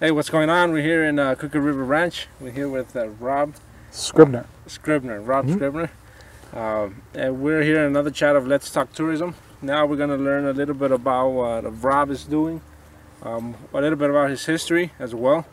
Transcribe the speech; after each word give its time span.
Hey, 0.00 0.10
what's 0.10 0.28
going 0.30 0.50
on? 0.50 0.72
We're 0.72 0.82
here 0.82 1.04
in 1.04 1.18
uh, 1.18 1.34
Crooked 1.34 1.60
River 1.60 1.84
Ranch. 1.84 2.26
We're 2.40 2.50
here 2.50 2.68
with 2.68 2.96
uh, 2.96 3.08
Rob 3.08 3.54
Scribner. 3.90 4.46
Scribner, 4.66 5.20
Rob 5.20 5.46
Mhm. 5.46 5.54
Scribner. 5.54 5.90
Um, 6.52 7.02
and 7.14 7.40
we're 7.40 7.62
here 7.62 7.78
in 7.80 7.86
another 7.86 8.10
chat 8.10 8.36
of 8.36 8.46
Let's 8.46 8.70
Talk 8.70 8.92
Tourism. 8.92 9.34
Now 9.62 9.86
we're 9.86 9.96
going 9.96 10.10
to 10.10 10.16
learn 10.16 10.46
a 10.46 10.52
little 10.52 10.74
bit 10.74 10.90
about 10.90 11.28
what 11.30 11.82
Rob 11.82 12.10
is 12.10 12.24
doing, 12.24 12.60
um, 13.22 13.54
a 13.72 13.80
little 13.80 13.96
bit 13.98 14.10
about 14.10 14.30
his 14.30 14.44
history 14.46 14.92
as 14.98 15.14
well, 15.14 15.46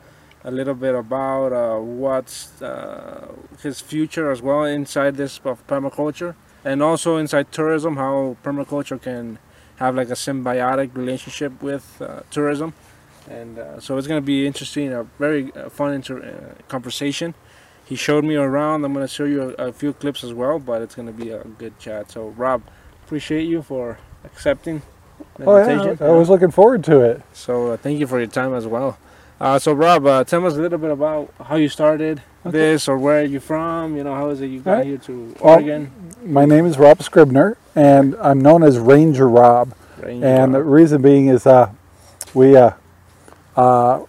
a 0.44 0.52
little 0.52 0.74
bit 0.76 0.96
about 0.96 1.54
uh, 1.54 1.80
what's 1.80 2.62
uh, 2.62 3.32
his 3.62 3.80
future 3.80 4.32
as 4.32 4.42
well 4.42 4.64
inside 4.64 5.18
this 5.18 5.40
of 5.46 5.66
permaculture, 5.68 6.36
and 6.66 6.84
also 6.84 7.18
inside 7.18 7.52
tourism, 7.52 7.96
how 7.98 8.36
permaculture 8.44 9.02
can 9.02 9.38
have 9.78 9.96
like 9.96 10.10
a 10.10 10.14
symbiotic 10.16 10.96
relationship 10.96 11.62
with 11.64 12.02
uh, 12.02 12.22
tourism. 12.30 12.74
And 13.30 13.60
uh, 13.60 13.80
so 13.80 13.98
it's 13.98 14.08
going 14.08 14.22
to 14.22 14.26
be 14.26 14.46
interesting, 14.48 14.92
a 14.92 15.04
very 15.20 15.52
uh, 15.54 15.70
fun 15.70 15.94
inter- 15.94 16.22
uh, 16.58 16.62
conversation 16.68 17.34
he 17.92 17.98
showed 17.98 18.24
me 18.24 18.36
around. 18.36 18.86
I'm 18.86 18.94
going 18.94 19.06
to 19.06 19.14
show 19.14 19.26
you 19.26 19.54
a, 19.58 19.68
a 19.68 19.74
few 19.74 19.92
clips 19.92 20.24
as 20.24 20.34
well, 20.34 20.60
but 20.60 20.82
it's 20.82 20.96
going 20.96 21.08
to 21.08 21.14
be 21.14 21.30
a 21.30 21.44
good 21.44 21.78
chat. 21.78 22.10
So, 22.10 22.30
Rob, 22.30 22.64
appreciate 23.06 23.44
you 23.44 23.62
for 23.62 23.98
accepting 24.24 24.82
the 25.38 25.44
Oh 25.46 25.58
yeah, 25.58 25.72
invitation. 25.72 26.08
I 26.08 26.12
was 26.12 26.30
looking 26.30 26.52
forward 26.52 26.86
to 26.86 27.02
it. 27.02 27.22
So, 27.34 27.72
uh, 27.72 27.78
thank 27.78 28.00
you 28.00 28.08
for 28.08 28.18
your 28.18 28.30
time 28.30 28.54
as 28.54 28.66
well. 28.66 28.98
Uh, 29.42 29.60
so, 29.60 29.74
Rob, 29.74 30.06
uh, 30.06 30.24
tell 30.24 30.46
us 30.46 30.54
a 30.54 30.62
little 30.62 30.78
bit 30.78 30.90
about 30.92 31.34
how 31.44 31.58
you 31.58 31.68
started 31.68 32.22
Okay. 32.46 32.58
this, 32.58 32.88
or 32.88 32.98
where 32.98 33.20
are 33.22 33.26
you 33.26 33.42
from? 33.42 33.98
You 33.98 34.06
know, 34.06 34.16
how 34.16 34.30
is 34.30 34.40
it 34.40 34.48
you 34.48 34.62
got 34.62 34.72
Alright. 34.72 34.86
here 34.88 34.98
to 35.00 35.36
Well, 35.42 35.56
Oregon? 35.56 35.92
My 36.24 36.46
name 36.46 36.66
is 36.66 36.78
Rob 36.78 37.04
Scribner, 37.04 37.58
and 37.76 38.16
I'm 38.22 38.40
known 38.40 38.64
as 38.64 38.80
Ranger 38.80 39.28
Rob. 39.28 39.74
Ranger 40.00 40.26
And 40.26 40.54
the 40.54 40.64
reason 40.64 41.02
being 41.02 41.28
is 41.28 41.46
uh, 41.46 41.72
we 42.34 42.56
uh, 42.56 42.72
uh, 43.56 44.04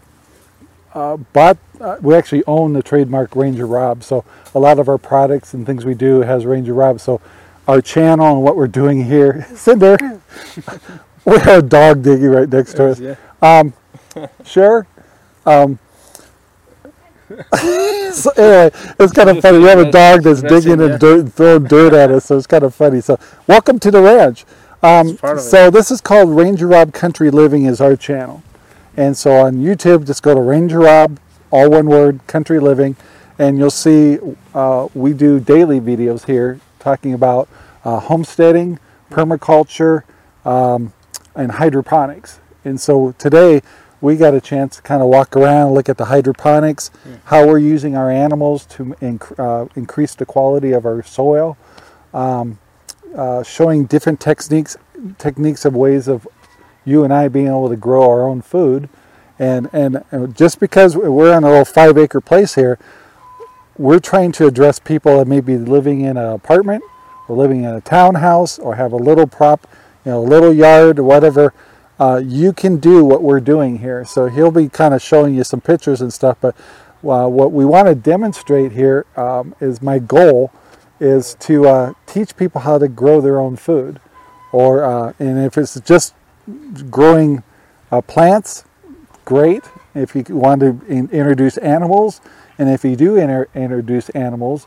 uh, 0.94 1.16
bought, 1.16 1.58
uh, 1.80 1.96
we 2.00 2.14
actually 2.14 2.44
own 2.46 2.72
the 2.72 2.82
trademark 2.82 3.34
Ranger 3.34 3.66
Rob. 3.66 4.02
So 4.02 4.24
a 4.54 4.58
lot 4.58 4.78
of 4.78 4.88
our 4.88 4.98
products 4.98 5.54
and 5.54 5.64
things 5.66 5.84
we 5.84 5.94
do 5.94 6.20
has 6.20 6.46
Ranger 6.46 6.74
Rob. 6.74 7.00
So 7.00 7.20
our 7.66 7.80
channel 7.80 8.34
and 8.34 8.42
what 8.42 8.56
we're 8.56 8.66
doing 8.66 9.04
here, 9.04 9.46
Cinder, 9.54 9.96
we 11.24 11.38
have 11.38 11.64
a 11.64 11.66
dog 11.66 12.02
digging 12.02 12.28
right 12.28 12.48
next 12.48 12.74
to 12.74 12.88
us. 12.88 13.00
Yeah. 13.00 13.16
Um, 13.40 13.72
sure. 14.44 14.86
Um, 15.46 15.78
so 18.12 18.30
anyway, 18.36 18.70
it's 19.00 19.12
kind 19.12 19.30
of 19.30 19.40
funny. 19.40 19.58
We 19.58 19.64
have 19.64 19.78
a 19.78 19.90
dog 19.90 20.22
that's 20.22 20.42
digging 20.42 20.80
yeah. 20.80 20.86
and 20.86 21.00
dirt, 21.00 21.20
and 21.20 21.34
throwing 21.34 21.64
dirt 21.64 21.94
at 21.94 22.10
us, 22.10 22.26
so 22.26 22.36
it's 22.36 22.46
kind 22.46 22.62
of 22.62 22.74
funny. 22.74 23.00
So, 23.00 23.18
welcome 23.46 23.78
to 23.78 23.90
the 23.90 24.02
ranch. 24.02 24.44
Um, 24.82 25.16
so 25.38 25.70
this 25.70 25.90
is 25.90 26.00
called 26.00 26.30
Ranger 26.30 26.66
Rob 26.66 26.92
Country 26.92 27.30
Living 27.30 27.66
is 27.66 27.80
our 27.80 27.94
channel, 27.94 28.42
and 28.96 29.16
so 29.16 29.32
on 29.32 29.56
YouTube, 29.56 30.06
just 30.06 30.22
go 30.22 30.34
to 30.34 30.40
Ranger 30.40 30.80
Rob, 30.80 31.18
all 31.50 31.70
one 31.70 31.86
word, 31.86 32.26
Country 32.26 32.60
Living, 32.60 32.96
and 33.38 33.58
you'll 33.58 33.70
see 33.70 34.18
uh, 34.54 34.88
we 34.94 35.12
do 35.12 35.40
daily 35.40 35.80
videos 35.80 36.26
here 36.26 36.60
talking 36.78 37.14
about 37.14 37.48
uh, 37.84 37.98
homesteading, 38.00 38.78
permaculture, 39.10 40.02
um, 40.44 40.92
and 41.34 41.52
hydroponics. 41.52 42.40
And 42.64 42.80
so 42.80 43.12
today 43.18 43.62
we 44.00 44.16
got 44.16 44.34
a 44.34 44.40
chance 44.40 44.76
to 44.76 44.82
kind 44.82 45.00
of 45.02 45.08
walk 45.08 45.36
around 45.36 45.66
and 45.68 45.74
look 45.74 45.88
at 45.88 45.96
the 45.96 46.06
hydroponics, 46.06 46.90
how 47.24 47.46
we're 47.46 47.58
using 47.58 47.96
our 47.96 48.10
animals 48.10 48.66
to 48.66 48.84
inc- 49.00 49.38
uh, 49.38 49.68
increase 49.76 50.14
the 50.14 50.26
quality 50.26 50.72
of 50.72 50.84
our 50.84 51.02
soil, 51.02 51.56
um, 52.12 52.58
uh, 53.16 53.42
showing 53.42 53.86
different 53.86 54.20
techniques, 54.20 54.76
techniques 55.18 55.64
of 55.64 55.74
ways 55.76 56.08
of 56.08 56.26
you 56.84 57.04
and 57.04 57.12
I 57.12 57.28
being 57.28 57.48
able 57.48 57.68
to 57.68 57.76
grow 57.76 58.08
our 58.08 58.28
own 58.28 58.42
food. 58.42 58.88
And, 59.38 59.68
and 59.72 60.04
just 60.36 60.60
because 60.60 60.96
we're 60.96 61.34
on 61.34 61.44
a 61.44 61.48
little 61.48 61.64
five 61.64 61.98
acre 61.98 62.20
place 62.20 62.54
here, 62.54 62.78
we're 63.76 63.98
trying 63.98 64.32
to 64.32 64.46
address 64.46 64.78
people 64.78 65.18
that 65.18 65.26
may 65.26 65.40
be 65.40 65.56
living 65.56 66.02
in 66.02 66.16
an 66.16 66.28
apartment 66.32 66.84
or 67.28 67.36
living 67.36 67.64
in 67.64 67.74
a 67.74 67.80
townhouse 67.80 68.58
or 68.58 68.76
have 68.76 68.92
a 68.92 68.96
little 68.96 69.26
prop, 69.26 69.66
you 70.04 70.12
know, 70.12 70.20
a 70.20 70.26
little 70.26 70.52
yard 70.52 70.98
or 70.98 71.04
whatever. 71.04 71.52
Uh, 71.98 72.20
you 72.24 72.52
can 72.52 72.78
do 72.78 73.04
what 73.04 73.22
we're 73.22 73.40
doing 73.40 73.78
here. 73.78 74.04
So 74.04 74.26
he'll 74.26 74.50
be 74.50 74.68
kind 74.68 74.94
of 74.94 75.02
showing 75.02 75.34
you 75.34 75.44
some 75.44 75.60
pictures 75.60 76.00
and 76.00 76.12
stuff. 76.12 76.38
But 76.40 76.54
uh, 77.04 77.28
what 77.28 77.52
we 77.52 77.64
want 77.64 77.88
to 77.88 77.94
demonstrate 77.94 78.72
here 78.72 79.06
um, 79.16 79.54
is 79.60 79.82
my 79.82 79.98
goal 79.98 80.52
is 81.00 81.34
to 81.40 81.66
uh, 81.66 81.94
teach 82.06 82.36
people 82.36 82.60
how 82.60 82.78
to 82.78 82.86
grow 82.86 83.20
their 83.20 83.40
own 83.40 83.56
food, 83.56 84.00
or 84.52 84.84
uh, 84.84 85.12
and 85.18 85.44
if 85.44 85.58
it's 85.58 85.78
just 85.80 86.14
growing 86.90 87.42
uh, 87.90 88.00
plants, 88.00 88.64
great. 89.24 89.64
If 89.94 90.14
you 90.14 90.24
want 90.30 90.60
to 90.60 90.80
in- 90.88 91.10
introduce 91.10 91.56
animals, 91.58 92.20
and 92.58 92.68
if 92.68 92.84
you 92.84 92.96
do 92.96 93.16
inter- 93.16 93.48
introduce 93.54 94.08
animals, 94.10 94.66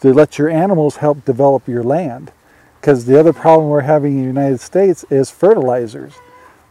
to 0.00 0.12
let 0.12 0.38
your 0.38 0.48
animals 0.48 0.96
help 0.96 1.24
develop 1.24 1.68
your 1.68 1.82
land. 1.82 2.32
Because 2.80 3.04
the 3.04 3.18
other 3.20 3.32
problem 3.32 3.68
we're 3.68 3.82
having 3.82 4.16
in 4.16 4.22
the 4.22 4.26
United 4.26 4.60
States 4.60 5.04
is 5.10 5.30
fertilizers. 5.30 6.14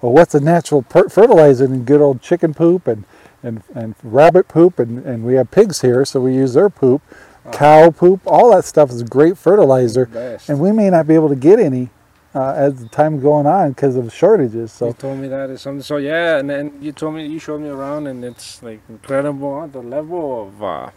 Well, 0.01 0.11
what's 0.11 0.33
a 0.33 0.39
natural 0.39 0.81
per- 0.81 1.09
fertilizer 1.09 1.65
in 1.65 1.85
good 1.85 2.01
old 2.01 2.21
chicken 2.21 2.53
poop 2.53 2.87
and, 2.87 3.03
and, 3.43 3.61
and 3.75 3.95
rabbit 4.01 4.47
poop? 4.47 4.79
And, 4.79 5.05
and 5.05 5.23
we 5.23 5.35
have 5.35 5.51
pigs 5.51 5.81
here, 5.81 6.05
so 6.05 6.21
we 6.21 6.33
use 6.35 6.53
their 6.53 6.69
poop. 6.69 7.01
Cow 7.51 7.91
poop, 7.91 8.21
all 8.25 8.51
that 8.51 8.65
stuff 8.65 8.89
is 8.91 9.03
great 9.03 9.37
fertilizer. 9.37 10.05
And 10.49 10.59
we 10.59 10.71
may 10.71 10.89
not 10.89 11.07
be 11.07 11.15
able 11.15 11.29
to 11.29 11.35
get 11.35 11.59
any 11.59 11.89
uh, 12.35 12.53
as 12.55 12.79
the 12.81 12.87
time 12.89 13.19
going 13.19 13.45
on 13.45 13.69
because 13.71 13.95
of 13.95 14.13
shortages. 14.13 14.71
So 14.71 14.87
you 14.87 14.93
told 14.93 15.19
me 15.19 15.27
that 15.27 15.49
is 15.49 15.61
something. 15.61 15.81
So 15.83 15.97
yeah, 15.97 16.37
and 16.37 16.49
then 16.49 16.77
you 16.81 16.91
told 16.91 17.15
me 17.15 17.25
you 17.25 17.39
showed 17.39 17.61
me 17.61 17.69
around, 17.69 18.07
and 18.07 18.23
it's 18.23 18.61
like 18.61 18.81
incredible 18.89 19.67
the 19.67 19.81
level 19.81 20.43
of 20.43 20.63
uh, 20.63 20.89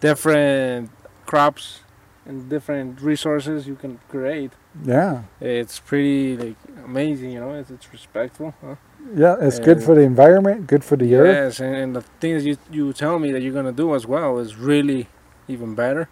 different 0.00 0.90
crops 1.26 1.80
and 2.26 2.48
different 2.48 3.00
resources 3.00 3.66
you 3.66 3.74
can 3.74 3.98
create. 4.08 4.52
yeah, 4.84 5.22
It's 5.40 5.80
pretty 5.80 6.36
like 6.36 6.56
amazing, 6.84 7.32
you 7.32 7.40
know. 7.40 7.54
It's, 7.54 7.70
it's 7.70 7.92
respectful. 7.92 8.54
Huh? 8.60 8.76
yeah, 9.14 9.36
it's 9.40 9.58
good 9.58 9.82
for 9.82 9.94
the 9.94 10.02
environment, 10.02 10.66
good 10.66 10.84
for 10.84 10.96
the 10.96 11.14
earth. 11.14 11.34
Yes, 11.34 11.60
and, 11.60 11.74
and 11.74 11.96
the 11.96 12.02
things 12.20 12.44
you 12.44 12.56
you 12.70 12.92
tell 12.92 13.18
me 13.18 13.32
that 13.32 13.42
you're 13.42 13.52
gonna 13.52 13.72
do 13.72 13.94
as 13.94 14.06
well 14.06 14.38
is 14.38 14.56
really 14.56 15.08
even 15.48 15.74
better, 15.74 16.08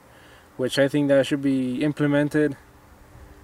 which 0.57 0.79
I 0.79 0.89
think 0.89 1.09
that 1.09 1.27
should 1.27 1.43
be 1.43 1.83
implemented. 1.83 2.57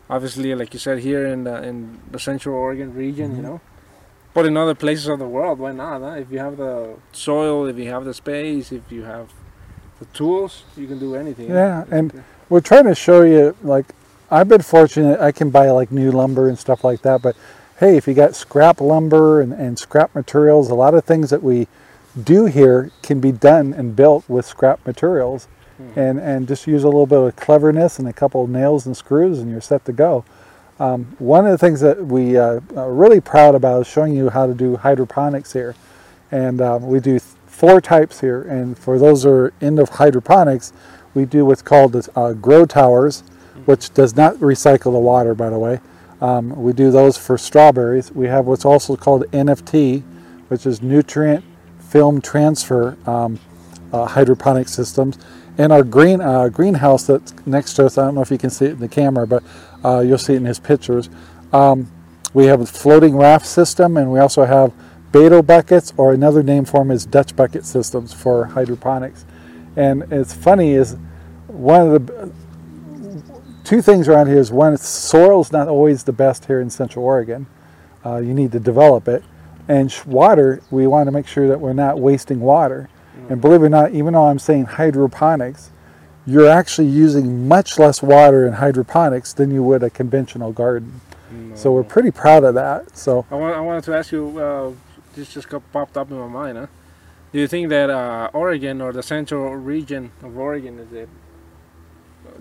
Obviously, 0.08 0.54
like 0.54 0.72
you 0.72 0.78
said, 0.78 1.00
here 1.00 1.26
in 1.26 1.44
the 1.44 1.62
in 1.62 1.98
the 2.10 2.18
Central 2.18 2.54
Oregon 2.54 2.94
region, 2.94 3.32
you 3.36 3.42
Mhm. 3.42 3.44
know, 3.44 3.60
but 4.34 4.46
in 4.46 4.56
other 4.56 4.74
places 4.74 5.08
of 5.08 5.18
the 5.18 5.26
world, 5.28 5.58
why 5.58 5.72
not? 5.72 6.00
Huh? 6.02 6.16
If 6.18 6.30
you 6.30 6.38
have 6.38 6.56
the 6.56 6.94
soil, 7.12 7.66
if 7.66 7.76
you 7.76 7.90
have 7.90 8.04
the 8.04 8.14
space, 8.14 8.70
if 8.70 8.90
you 8.92 9.02
have 9.02 9.28
the 9.98 10.04
tools, 10.06 10.62
you 10.76 10.86
can 10.86 10.98
do 10.98 11.14
anything. 11.16 11.48
Yeah, 11.50 11.84
and 11.90 12.12
we're 12.48 12.60
trying 12.60 12.84
to 12.84 12.94
show 12.94 13.22
you 13.22 13.54
like 13.62 13.86
I've 14.30 14.48
been 14.48 14.62
fortunate 14.62 15.20
I 15.20 15.32
can 15.32 15.50
buy 15.50 15.70
like 15.70 15.90
new 15.92 16.10
lumber 16.10 16.48
and 16.48 16.58
stuff 16.58 16.82
like 16.84 17.02
that, 17.02 17.22
but 17.22 17.36
hey, 17.78 17.96
if 17.96 18.06
you 18.08 18.14
got 18.14 18.34
scrap 18.34 18.80
lumber 18.80 19.40
and, 19.40 19.52
and 19.52 19.78
scrap 19.78 20.14
materials, 20.14 20.70
a 20.70 20.74
lot 20.74 20.94
of 20.94 21.04
things 21.04 21.30
that 21.30 21.42
we 21.42 21.68
do 22.22 22.46
here 22.46 22.90
can 23.02 23.20
be 23.20 23.30
done 23.32 23.74
and 23.74 23.94
built 23.94 24.24
with 24.28 24.46
scrap 24.46 24.84
materials 24.86 25.46
Mhm. 25.78 25.96
and, 25.96 26.18
and 26.18 26.48
just 26.48 26.66
use 26.66 26.84
a 26.84 26.88
little 26.88 27.06
bit 27.06 27.18
of 27.18 27.36
cleverness 27.36 27.98
and 27.98 28.08
a 28.08 28.12
couple 28.12 28.44
of 28.44 28.50
nails 28.50 28.86
and 28.86 28.96
screws 28.96 29.40
and 29.40 29.50
you're 29.50 29.60
set 29.60 29.84
to 29.84 29.92
go. 29.92 30.24
Um, 30.78 31.16
one 31.18 31.44
of 31.46 31.52
the 31.52 31.58
things 31.58 31.80
that 31.80 32.06
we 32.06 32.36
uh, 32.36 32.60
are 32.76 32.92
really 32.92 33.20
proud 33.20 33.54
about 33.54 33.82
is 33.82 33.86
showing 33.86 34.14
you 34.14 34.30
how 34.30 34.46
to 34.46 34.54
do 34.54 34.76
hydroponics 34.76 35.52
here. 35.52 35.74
And 36.30 36.60
um, 36.60 36.86
we 36.86 37.00
do 37.00 37.18
four 37.46 37.80
types 37.80 38.20
here. 38.20 38.42
And 38.42 38.78
for 38.78 38.98
those 38.98 39.24
who 39.24 39.30
are 39.30 39.52
into 39.60 39.86
hydroponics, 39.86 40.72
we 41.14 41.24
do 41.24 41.44
what's 41.46 41.62
called 41.62 42.08
uh, 42.14 42.32
grow 42.34 42.66
towers, 42.66 43.22
which 43.64 43.92
does 43.94 44.14
not 44.16 44.34
recycle 44.36 44.92
the 44.92 44.98
water, 44.98 45.34
by 45.34 45.48
the 45.50 45.58
way. 45.58 45.80
Um, 46.20 46.62
we 46.62 46.72
do 46.72 46.90
those 46.90 47.16
for 47.16 47.36
strawberries. 47.38 48.12
We 48.12 48.26
have 48.26 48.46
what's 48.46 48.64
also 48.64 48.96
called 48.96 49.24
NFT, 49.32 50.02
which 50.48 50.66
is 50.66 50.82
nutrient 50.82 51.44
film 51.78 52.20
transfer 52.20 52.96
um, 53.06 53.38
uh, 53.92 54.06
hydroponic 54.06 54.68
systems. 54.68 55.18
And 55.58 55.72
our 55.72 55.82
green 55.82 56.20
uh, 56.20 56.48
greenhouse 56.48 57.06
that's 57.06 57.34
next 57.46 57.74
to 57.74 57.86
us, 57.86 57.96
I 57.98 58.04
don't 58.04 58.14
know 58.14 58.20
if 58.20 58.30
you 58.30 58.38
can 58.38 58.50
see 58.50 58.66
it 58.66 58.72
in 58.72 58.80
the 58.80 58.88
camera, 58.88 59.26
but 59.26 59.42
uh, 59.84 60.00
you'll 60.00 60.18
see 60.18 60.34
it 60.34 60.38
in 60.38 60.44
his 60.44 60.58
pictures. 60.58 61.08
Um, 61.52 61.90
we 62.34 62.46
have 62.46 62.60
a 62.60 62.66
floating 62.66 63.16
raft 63.16 63.46
system, 63.46 63.96
and 63.96 64.12
we 64.12 64.18
also 64.18 64.44
have 64.44 64.72
Bato 65.12 65.44
buckets, 65.46 65.94
or 65.96 66.12
another 66.12 66.42
name 66.42 66.64
for 66.66 66.80
them 66.80 66.90
is 66.90 67.06
Dutch 67.06 67.34
bucket 67.34 67.64
systems 67.64 68.12
for 68.12 68.44
hydroponics. 68.44 69.24
And 69.76 70.02
it's 70.12 70.34
funny 70.34 70.72
is 70.72 70.96
one 71.46 71.80
of 71.80 72.06
the 72.06 72.32
two 73.64 73.80
things 73.80 74.08
around 74.08 74.26
here 74.26 74.38
is 74.38 74.52
one, 74.52 74.76
soil's 74.76 75.52
not 75.52 75.68
always 75.68 76.04
the 76.04 76.12
best 76.12 76.44
here 76.44 76.60
in 76.60 76.70
Central 76.70 77.04
Oregon. 77.04 77.46
Uh, 78.04 78.18
you 78.18 78.34
need 78.34 78.52
to 78.52 78.60
develop 78.60 79.08
it. 79.08 79.24
And 79.68 79.92
water, 80.06 80.62
we 80.70 80.86
want 80.86 81.08
to 81.08 81.10
make 81.10 81.26
sure 81.26 81.48
that 81.48 81.60
we're 81.60 81.72
not 81.72 81.98
wasting 81.98 82.40
water. 82.40 82.88
And 83.28 83.40
believe 83.40 83.62
it 83.62 83.66
or 83.66 83.68
not, 83.68 83.92
even 83.92 84.14
though 84.14 84.26
I'm 84.26 84.38
saying 84.38 84.66
hydroponics, 84.66 85.70
you're 86.26 86.48
actually 86.48 86.88
using 86.88 87.46
much 87.48 87.78
less 87.78 88.02
water 88.02 88.46
in 88.46 88.54
hydroponics 88.54 89.32
than 89.32 89.50
you 89.50 89.62
would 89.62 89.82
a 89.82 89.90
conventional 89.90 90.52
garden. 90.52 91.00
So 91.54 91.72
we're 91.72 91.84
pretty 91.84 92.10
proud 92.10 92.44
of 92.44 92.54
that. 92.54 92.96
So 92.96 93.26
I, 93.30 93.34
want, 93.34 93.56
I 93.56 93.60
wanted 93.60 93.84
to 93.84 93.96
ask 93.96 94.12
you, 94.12 94.38
uh, 94.38 94.72
this 95.14 95.32
just 95.32 95.48
got 95.48 95.62
popped 95.72 95.96
up 95.96 96.10
in 96.10 96.18
my 96.18 96.28
mind. 96.28 96.58
Huh? 96.58 96.66
Do 97.32 97.40
you 97.40 97.48
think 97.48 97.68
that 97.70 97.90
uh, 97.90 98.30
Oregon 98.32 98.80
or 98.80 98.92
the 98.92 99.02
central 99.02 99.54
region 99.56 100.12
of 100.22 100.36
Oregon 100.36 100.78
is 100.78 100.92
it 100.92 101.08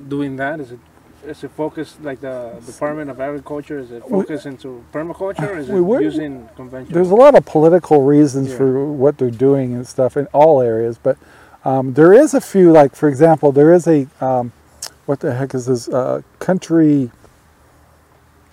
doing 0.08 0.36
that? 0.36 0.60
Is 0.60 0.72
it 0.74 0.80
is 1.28 1.44
it 1.44 1.52
focused 1.52 2.02
like 2.04 2.20
the 2.22 2.54
Department 2.66 3.10
of 3.10 3.20
Agriculture? 3.20 3.80
Is 3.80 3.92
it 3.92 4.04
We- 4.10 4.22
focused 4.22 4.46
into 4.46 4.84
permaculture? 4.94 5.50
Or 5.50 5.58
is 5.58 5.70
We 5.70 5.78
it 5.78 5.82
were- 5.82 6.02
using 6.02 6.48
conventional? 6.56 6.94
There's 6.94 7.12
a 7.12 7.16
lot 7.16 7.36
of 7.36 7.46
political 7.46 8.04
reasons 8.04 8.50
Yeah. 8.52 8.58
for 8.58 8.86
what 8.92 9.18
they're 9.18 9.30
doing 9.32 9.74
and 9.74 9.86
stuff 9.88 10.16
in 10.18 10.28
all 10.34 10.62
areas, 10.62 10.98
but 11.02 11.18
um, 11.64 11.94
there 11.94 12.14
is 12.14 12.34
a 12.34 12.42
few. 12.42 12.72
Like 12.72 12.96
for 12.96 13.10
example, 13.10 13.52
there 13.52 13.74
is 13.74 13.88
a 13.88 14.08
um, 14.22 14.52
what 15.06 15.20
the 15.20 15.34
heck 15.34 15.54
is 15.56 15.66
this? 15.66 15.88
Uh, 15.90 16.22
country 16.40 17.12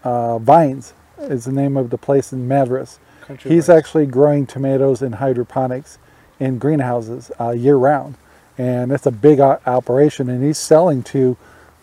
uh, 0.05 0.39
Vines 0.39 0.93
is 1.19 1.45
the 1.45 1.53
name 1.53 1.77
of 1.77 1.91
the 1.91 1.99
place 1.99 2.33
in 2.33 2.49
Madras. 2.49 2.99
country 3.27 3.51
He's 3.51 3.69
wise? 3.69 3.79
actually 3.79 4.07
growing 4.07 4.47
tomatoes 4.47 5.03
in 5.03 5.13
hydroponics 5.13 5.99
in 6.41 6.59
greenhouses 6.59 7.31
uh, 7.41 7.51
year 7.51 7.77
round, 7.77 8.17
and 8.59 8.91
it's 8.93 9.07
a 9.07 9.13
big 9.13 9.39
operation. 9.41 10.29
And 10.29 10.43
he's 10.43 10.59
selling 10.59 11.03
to 11.05 11.37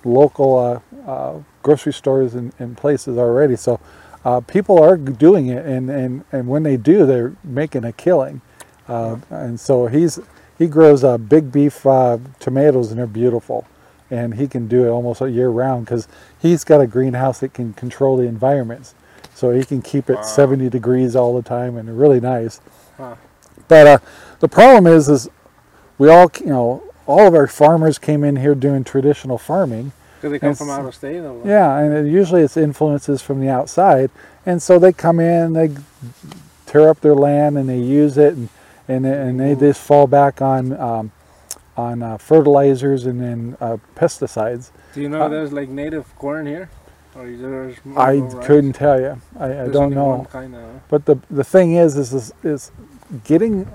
local 0.04 0.58
uh, 0.58 0.80
uh, 1.10 1.40
grocery 1.64 1.94
stores 1.94 2.36
and, 2.36 2.54
and 2.60 2.78
places 2.78 3.18
already. 3.18 3.56
So 3.56 3.80
uh, 4.26 4.42
people 4.42 4.82
are 4.82 4.98
doing 4.98 5.48
it, 5.48 5.66
and, 5.66 5.90
and, 5.90 6.24
and 6.32 6.48
when 6.48 6.64
they 6.64 6.78
do, 6.78 7.06
they're 7.06 7.36
making 7.44 7.86
a 7.86 7.92
killing. 7.94 8.42
Uh, 8.88 9.18
and 9.30 9.60
so 9.60 9.88
he's 9.88 10.20
he 10.58 10.68
grows 10.68 11.04
uh, 11.06 11.18
big 11.18 11.52
beef 11.52 11.86
uh, 11.86 12.18
tomatoes, 12.40 12.90
and 12.92 13.00
they're 13.00 13.08
beautiful. 13.08 13.66
And 14.12 14.34
he 14.34 14.48
can 14.48 14.68
do 14.68 14.86
it 14.86 14.90
almost 14.90 15.22
a 15.22 15.30
year 15.30 15.50
round 15.50 15.86
because 15.86 16.08
he's 16.42 16.64
got 16.64 16.82
a 16.82 16.88
greenhouse 16.88 17.40
that 17.40 17.54
can 17.54 17.74
control 17.74 18.18
the 18.18 18.24
environments. 18.24 18.94
So 19.34 19.52
he 19.52 19.64
can 19.64 19.82
keep 19.82 20.10
it 20.10 20.18
Wow. 20.18 20.22
70 20.24 20.70
degrees 20.70 21.16
all 21.16 21.34
the 21.36 21.48
time, 21.48 21.78
and 21.78 21.98
really 21.98 22.20
nice. 22.20 22.60
Huh. 22.98 23.16
But 23.70 23.88
uh, 23.88 23.98
the 24.40 24.50
problem 24.50 24.88
is, 24.92 25.08
is 25.08 25.30
we 25.98 26.10
all, 26.10 26.30
you 26.40 26.48
know, 26.48 26.84
all 27.10 27.28
of 27.28 27.34
our 27.34 27.48
farmers 27.48 27.98
came 27.98 28.24
in 28.24 28.36
here 28.36 28.54
doing 28.54 28.84
traditional 28.84 29.38
farming. 29.40 29.92
Do 30.22 30.30
they 30.30 30.38
come 30.38 30.50
and 30.50 30.58
from 30.58 30.70
out 30.70 30.86
of 30.86 30.94
state? 30.94 31.24
Yeah, 31.44 31.78
and 31.80 32.08
it, 32.08 32.12
usually 32.12 32.42
it's 32.44 32.56
influences 32.56 33.22
from 33.22 33.40
the 33.40 33.50
outside, 33.50 34.12
and 34.46 34.62
so 34.62 34.78
they 34.78 34.94
come 34.94 35.20
in, 35.20 35.54
they 35.54 35.70
tear 36.66 36.88
up 36.90 37.02
their 37.02 37.16
land, 37.16 37.58
and 37.58 37.68
they 37.68 37.80
use 37.80 38.18
it, 38.18 38.36
and 38.36 38.50
and, 38.88 39.06
and 39.06 39.40
they 39.40 39.56
just 39.56 39.82
fall 39.82 40.08
back 40.08 40.42
on 40.42 40.74
um, 40.80 41.12
on 41.76 42.04
uh, 42.04 42.18
fertilizers 42.18 43.06
and 43.06 43.20
then 43.22 43.58
uh, 43.60 43.78
pesticides. 43.96 44.70
Do 44.94 45.02
you 45.02 45.10
know 45.10 45.24
Uh, 45.24 45.30
there's 45.30 45.54
like 45.54 45.70
native 45.70 46.14
corn 46.18 46.46
here? 46.46 46.70
Or 47.16 47.26
is 47.26 47.42
there's 47.42 47.86
more 47.86 48.00
I 48.00 48.22
couldn't 48.46 48.74
tell 48.74 49.00
you. 49.00 49.20
I, 49.40 49.64
I 49.64 49.68
don't 49.70 49.94
know. 49.94 50.28
Kind 50.32 50.56
of, 50.56 50.88
But 50.90 51.06
the 51.06 51.18
the 51.32 51.44
thing 51.44 51.74
is, 51.74 51.98
is 51.98 52.14
is, 52.14 52.34
is 52.44 52.72
getting. 53.24 53.68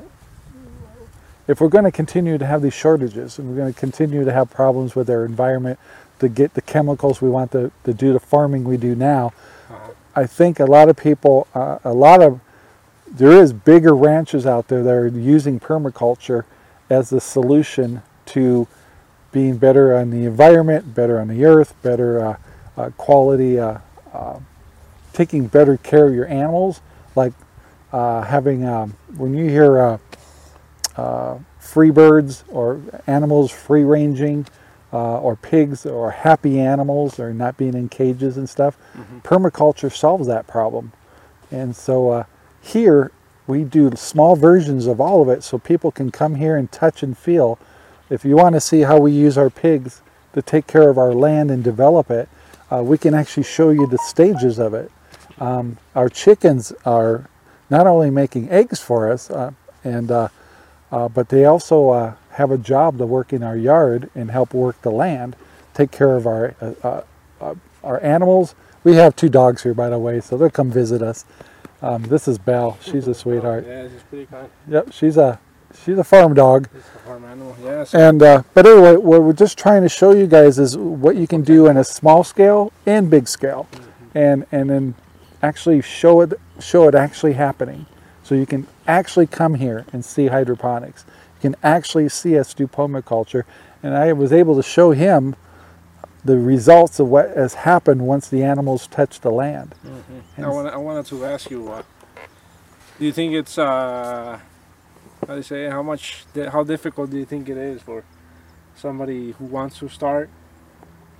If 1.46 1.60
we're 1.60 1.68
going 1.68 1.84
to 1.84 1.92
continue 1.92 2.38
to 2.38 2.46
have 2.46 2.62
these 2.62 2.74
shortages, 2.74 3.38
and 3.38 3.48
we're 3.48 3.56
going 3.56 3.72
to 3.72 3.78
continue 3.78 4.24
to 4.24 4.32
have 4.32 4.50
problems 4.50 4.96
with 4.96 5.10
our 5.10 5.24
environment, 5.24 5.78
to 6.20 6.28
get 6.28 6.54
the 6.54 6.62
chemicals 6.62 7.20
we 7.20 7.28
want 7.28 7.52
to, 7.52 7.70
to 7.84 7.92
do 7.92 8.12
the 8.12 8.20
farming 8.20 8.64
we 8.64 8.76
do 8.76 8.94
now, 8.94 9.32
uh 9.70 9.90
I 10.16 10.26
think 10.26 10.60
a 10.60 10.64
lot 10.64 10.88
of 10.88 10.96
people, 10.96 11.48
uh, 11.54 11.78
a 11.84 11.92
lot 11.92 12.22
of, 12.22 12.40
there 13.08 13.32
is 13.32 13.52
bigger 13.52 13.94
ranches 13.94 14.46
out 14.46 14.68
there 14.68 14.82
that 14.82 14.90
are 14.90 15.08
using 15.08 15.58
permaculture 15.58 16.44
as 16.88 17.10
the 17.10 17.20
solution 17.20 18.02
to 18.26 18.68
being 19.32 19.56
better 19.56 19.96
on 19.96 20.10
the 20.10 20.24
environment, 20.24 20.94
better 20.94 21.18
on 21.18 21.28
the 21.28 21.44
earth, 21.44 21.74
better 21.82 22.24
uh, 22.24 22.36
uh, 22.76 22.90
quality, 22.96 23.58
uh, 23.58 23.78
uh, 24.12 24.38
taking 25.12 25.48
better 25.48 25.76
care 25.78 26.06
of 26.06 26.14
your 26.14 26.26
animals, 26.28 26.80
like 27.16 27.32
uh, 27.92 28.22
having, 28.22 28.64
um, 28.64 28.96
when 29.16 29.34
you 29.34 29.48
hear 29.48 29.98
uh, 30.96 31.00
uh, 31.00 31.38
free 31.58 31.90
birds 31.90 32.44
or 32.48 32.80
animals 33.06 33.50
free 33.50 33.84
ranging, 33.84 34.46
uh, 34.92 35.18
or 35.18 35.34
pigs 35.34 35.84
or 35.84 36.12
happy 36.12 36.60
animals 36.60 37.18
or 37.18 37.34
not 37.34 37.56
being 37.56 37.74
in 37.74 37.88
cages 37.88 38.36
and 38.36 38.48
stuff, 38.48 38.76
permaculture 39.24 39.92
solves 39.92 40.28
that 40.28 40.46
problem. 40.46 40.92
And 41.50 41.74
so 41.74 42.10
uh, 42.10 42.24
here 42.62 43.10
we 43.46 43.64
do 43.64 43.90
small 43.96 44.36
versions 44.36 44.86
of 44.86 45.00
all 45.00 45.20
of 45.20 45.28
it 45.28 45.42
so 45.42 45.58
people 45.58 45.90
can 45.90 46.10
come 46.10 46.36
here 46.36 46.56
and 46.56 46.70
touch 46.70 47.02
and 47.02 47.18
feel. 47.18 47.58
If 48.08 48.24
you 48.24 48.36
want 48.36 48.54
to 48.54 48.60
see 48.60 48.82
how 48.82 48.98
we 48.98 49.10
use 49.10 49.36
our 49.36 49.50
pigs 49.50 50.00
to 50.32 50.42
take 50.42 50.66
care 50.68 50.88
of 50.88 50.96
our 50.96 51.12
land 51.12 51.50
and 51.50 51.64
develop 51.64 52.10
it, 52.10 52.28
uh, 52.70 52.82
we 52.82 52.96
can 52.96 53.14
actually 53.14 53.42
show 53.44 53.70
you 53.70 53.86
the 53.86 53.98
stages 53.98 54.58
of 54.58 54.74
it. 54.74 54.92
Um, 55.38 55.78
our 55.96 56.08
chickens 56.08 56.72
are 56.86 57.28
not 57.68 57.86
only 57.86 58.10
making 58.10 58.50
eggs 58.50 58.80
for 58.80 59.10
us, 59.10 59.30
uh, 59.30 59.50
and 59.82 60.10
uh, 60.94 61.08
but 61.08 61.28
they 61.28 61.44
also 61.44 61.90
uh, 61.90 62.14
have 62.30 62.52
a 62.52 62.58
job 62.58 62.98
to 62.98 63.06
work 63.06 63.32
in 63.32 63.42
our 63.42 63.56
yard 63.56 64.10
and 64.14 64.30
help 64.30 64.54
work 64.54 64.80
the 64.82 64.92
land, 64.92 65.34
take 65.74 65.90
care 65.90 66.14
of 66.14 66.24
our 66.24 66.54
uh, 66.60 66.74
uh, 66.84 67.02
uh, 67.40 67.54
our 67.82 68.00
animals. 68.02 68.54
We 68.84 68.94
have 68.94 69.16
two 69.16 69.28
dogs 69.28 69.64
here, 69.64 69.74
by 69.74 69.88
the 69.88 69.98
way, 69.98 70.20
so 70.20 70.36
they'll 70.36 70.50
come 70.50 70.70
visit 70.70 71.02
us. 71.02 71.24
Um, 71.82 72.04
this 72.04 72.28
is 72.28 72.38
Belle. 72.38 72.78
She's 72.80 73.08
a 73.08 73.14
sweetheart. 73.22 73.64
Yeah, 73.66 73.82
it's 73.82 74.02
pretty 74.04 74.26
kind. 74.26 74.48
Yep, 74.68 74.92
she's 74.92 75.16
a 75.16 75.40
she's 75.84 75.98
a 75.98 76.04
farm 76.04 76.32
dog. 76.32 76.68
A 76.72 76.98
farm 77.00 77.24
animal. 77.24 77.56
Yes. 77.60 77.92
And 77.92 78.22
uh, 78.22 78.44
but 78.54 78.64
anyway, 78.64 78.96
what 78.96 79.22
we're 79.24 79.32
just 79.32 79.58
trying 79.58 79.82
to 79.82 79.88
show 79.88 80.12
you 80.12 80.28
guys 80.28 80.60
is 80.60 80.76
what 80.76 81.16
you 81.16 81.26
can 81.26 81.42
do 81.42 81.66
in 81.66 81.76
a 81.76 81.82
small 81.84 82.22
scale 82.22 82.72
and 82.86 83.10
big 83.10 83.26
scale, 83.26 83.66
and 84.14 84.46
and 84.52 84.70
then 84.70 84.94
actually 85.42 85.82
show 85.82 86.20
it 86.20 86.34
show 86.60 86.86
it 86.86 86.94
actually 86.94 87.32
happening, 87.32 87.86
so 88.24 88.34
you 88.34 88.46
can 88.46 88.66
actually 88.88 89.28
come 89.28 89.54
here 89.54 89.86
and 89.92 90.04
see 90.04 90.26
hydroponics. 90.26 91.04
You 91.36 91.50
can 91.52 91.56
actually 91.62 92.08
see 92.08 92.36
us 92.36 92.52
do 92.54 92.66
permaculture, 92.66 93.44
and 93.82 93.94
I 93.94 94.12
was 94.12 94.32
able 94.32 94.56
to 94.56 94.62
show 94.62 94.90
him 94.90 95.36
the 96.24 96.38
results 96.38 96.98
of 96.98 97.08
what 97.08 97.36
has 97.36 97.52
happened 97.54 98.00
once 98.06 98.28
the 98.28 98.42
animals 98.42 98.86
touch 98.88 99.20
the 99.20 99.30
land. 99.30 99.74
I, 100.38 100.48
want, 100.48 100.68
I 100.68 100.76
wanted 100.78 101.04
to 101.06 101.24
ask 101.26 101.50
you, 101.50 101.70
uh, 101.70 101.82
do 102.98 103.04
you 103.04 103.12
think 103.12 103.34
it's, 103.34 103.58
uh, 103.58 104.40
how 105.26 105.26
do 105.26 105.36
you 105.36 105.42
say, 105.42 105.68
how 105.68 105.82
much, 105.82 106.24
how 106.50 106.64
difficult 106.64 107.10
do 107.10 107.18
you 107.18 107.26
think 107.26 107.48
it 107.50 107.58
is 107.58 107.82
for 107.82 108.04
somebody 108.74 109.32
who 109.32 109.44
wants 109.44 109.78
to 109.80 109.88
start 109.90 110.30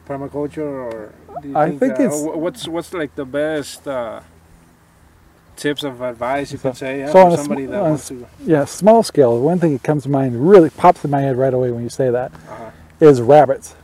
permaculture, 0.09 0.61
or 0.93 1.13
do 1.43 1.49
you 1.49 1.57
I 1.57 1.69
think, 1.69 1.81
think 1.81 1.93
uh, 2.01 2.03
it's- 2.05 2.23
what's 2.23 2.69
what's 2.69 2.93
like 2.95 3.15
the 3.15 3.25
best 3.25 3.87
uh, 3.89 4.21
tips 5.57 5.83
of 5.85 6.01
advice 6.01 6.53
you 6.53 6.59
So- 6.59 6.71
could 6.71 6.79
say 6.79 6.99
yeah, 7.01 7.07
so 7.13 7.31
for 7.31 7.37
somebody 7.37 7.67
that 7.67 7.81
wants 7.83 8.09
to? 8.09 8.27
Yeah, 8.45 8.65
small 8.65 9.03
scale. 9.03 9.39
One 9.41 9.59
thing 9.59 9.73
that 9.75 9.83
comes 9.83 10.05
to 10.05 10.09
mind, 10.09 10.49
really 10.49 10.71
pops 10.71 11.05
in 11.05 11.11
my 11.11 11.21
head 11.21 11.37
right 11.37 11.55
away 11.55 11.71
when 11.71 11.83
you 11.83 11.89
say 11.89 12.11
that, 12.11 12.33
Uh-huh. 12.33 12.71
is 13.01 13.21
rabbits. 13.21 13.75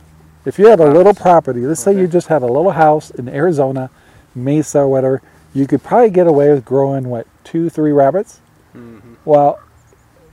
If 0.45 0.57
you 0.57 0.67
had 0.67 0.79
a 0.79 0.89
little 0.91 1.13
property, 1.13 1.61
let's 1.67 1.81
say 1.81 1.95
you 1.95 2.07
just 2.07 2.27
had 2.27 2.41
a 2.41 2.47
little 2.47 2.71
house 2.71 3.11
in 3.11 3.29
Arizona, 3.29 3.89
Mesa, 4.33 4.79
or 4.79 4.87
whatever, 4.87 5.21
you 5.53 5.67
could 5.67 5.83
probably 5.83 6.09
get 6.09 6.25
away 6.27 6.49
with 6.49 6.65
growing 6.65 7.09
what 7.09 7.27
two, 7.43 7.69
three 7.69 7.91
rabbits. 7.91 8.39
Mhm. 8.75 9.01
Well, 9.25 9.59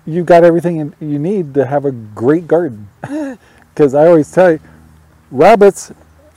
you've 0.06 0.26
got 0.26 0.44
everything 0.44 0.94
you 1.00 1.18
need 1.18 1.52
to 1.54 1.66
have 1.66 1.84
a 1.84 1.90
great 1.92 2.46
garden. 2.48 2.88
Because 3.74 3.94
I 3.94 4.08
always 4.08 4.28
tell 4.32 4.50
you, 4.52 4.60
rabbits 5.30 5.92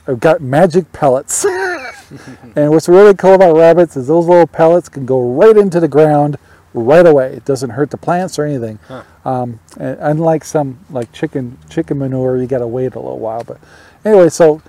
have 0.06 0.20
got 0.20 0.40
magic 0.40 0.92
pellets. 0.92 1.44
and 2.56 2.70
what's 2.70 2.88
really 2.88 3.14
cool 3.14 3.34
about 3.34 3.56
rabbits 3.56 3.96
is 3.96 4.06
those 4.06 4.26
little 4.26 4.46
pellets 4.46 4.88
can 4.88 5.06
go 5.06 5.34
right 5.34 5.56
into 5.56 5.80
the 5.80 5.88
ground 5.88 6.38
right 6.74 7.06
away. 7.06 7.34
It 7.34 7.44
doesn't 7.44 7.70
hurt 7.70 7.90
the 7.90 7.96
plants 7.96 8.38
or 8.38 8.44
anything. 8.44 8.78
Huh. 8.88 9.02
Um, 9.24 9.60
and 9.78 9.98
unlike 10.00 10.44
some 10.44 10.78
like 10.90 11.12
chicken 11.12 11.58
chicken 11.68 11.98
manure, 11.98 12.38
you 12.38 12.46
got 12.46 12.58
to 12.58 12.66
wait 12.66 12.94
a 12.94 13.00
little 13.00 13.18
while. 13.18 13.44
But 13.44 13.60
anyway, 14.04 14.28
so 14.28 14.62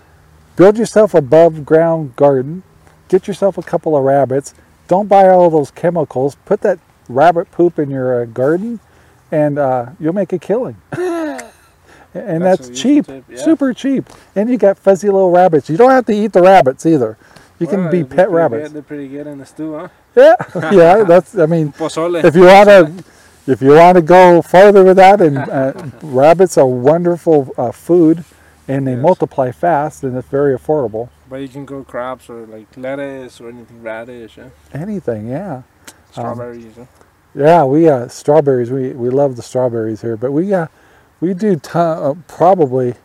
build 0.55 0.77
yourself 0.77 1.13
a 1.13 1.17
above 1.17 1.65
ground 1.65 2.15
garden. 2.15 2.63
Get 3.07 3.27
yourself 3.27 3.57
a 3.57 3.63
couple 3.63 3.95
of 3.95 4.03
rabbits. 4.03 4.53
Don't 4.87 5.07
buy 5.07 5.29
all 5.29 5.49
those 5.49 5.71
chemicals. 5.71 6.35
Put 6.45 6.61
that 6.61 6.79
rabbit 7.07 7.51
poop 7.51 7.79
in 7.79 7.89
your 7.89 8.21
uh, 8.21 8.25
garden, 8.25 8.79
and 9.31 9.57
uh, 9.57 9.87
you'll 9.99 10.13
make 10.13 10.33
a 10.33 10.39
killing. 10.39 10.77
and 12.13 12.43
That's 12.43 12.67
that's, 12.67 12.81
cheap, 12.81 13.05
tip, 13.07 13.23
yeah. 13.29 13.37
super 13.37 13.73
cheap. 13.73 14.05
And 14.35 14.49
you 14.49 14.57
got 14.57 14.77
fuzzy 14.77 15.07
little 15.09 15.31
rabbits. 15.31 15.69
You 15.69 15.77
don't 15.77 15.91
have 15.91 16.05
to 16.07 16.13
eat 16.13 16.33
the 16.33 16.41
rabbits 16.41 16.85
either. 16.85 17.17
You 17.59 17.67
can 17.67 17.83
Well, 17.83 17.91
be 17.91 18.01
they're 18.03 18.17
pet 18.17 18.29
rabbits. 18.29 18.63
Good, 18.69 18.73
they're 18.75 18.81
pretty 18.83 19.07
good 19.07 19.27
in 19.27 19.37
the 19.39 19.45
stew, 19.45 19.73
huh? 19.75 19.87
Yeah, 20.15 20.35
yeah. 20.71 21.03
That's. 21.03 21.37
I 21.37 21.45
mean, 21.47 21.71
Pozole. 21.71 22.23
if 22.23 22.35
you 22.35 22.43
want 22.45 22.69
to, 22.69 23.03
if 23.51 23.61
you 23.61 23.69
want 23.71 23.95
to 23.95 24.01
go 24.01 24.41
farther 24.41 24.83
with 24.83 24.97
that, 24.97 25.21
and 25.21 25.37
uh, 25.37 25.73
rabbits 26.03 26.57
are 26.57 26.67
wonderful 26.67 27.51
uh, 27.57 27.71
food, 27.71 28.23
and 28.67 28.85
they 28.87 28.93
Yes. 28.93 29.01
multiply 29.01 29.51
fast, 29.51 30.03
and 30.03 30.15
it's 30.17 30.27
very 30.27 30.55
affordable. 30.55 31.09
But 31.29 31.37
you 31.37 31.47
can 31.47 31.65
grow 31.65 31.83
crops 31.83 32.29
or 32.29 32.45
like 32.45 32.67
lettuce 32.77 33.41
or 33.41 33.49
anything 33.49 33.81
radish, 33.81 34.37
yeah? 34.37 34.49
Anything, 34.73 35.29
yeah, 35.29 35.63
strawberries. 36.11 36.75
huh? 36.77 36.85
yeah. 37.33 37.63
We 37.63 37.89
uh, 37.89 38.07
strawberries. 38.07 38.69
We 38.71 38.91
we 38.91 39.09
love 39.09 39.35
the 39.35 39.41
strawberries 39.41 40.01
here, 40.01 40.15
but 40.17 40.31
we 40.31 40.53
uh, 40.53 40.67
we 41.23 41.33
do 41.33 41.55
ton, 41.55 42.03
uh, 42.03 42.13
probably 42.27 42.95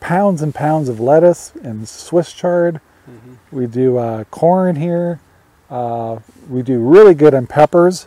pounds 0.00 0.40
and 0.40 0.54
pounds 0.54 0.88
of 0.88 0.98
lettuce 0.98 1.52
and 1.62 1.86
Swiss 1.86 2.32
chard. 2.32 2.80
Mhm. 3.06 3.36
We 3.52 3.66
do 3.66 3.98
uh, 3.98 4.24
corn 4.30 4.76
here. 4.76 5.20
Uh, 5.68 6.20
we 6.48 6.62
do 6.62 6.78
really 6.78 7.14
good 7.14 7.34
on 7.34 7.46
peppers. 7.46 8.06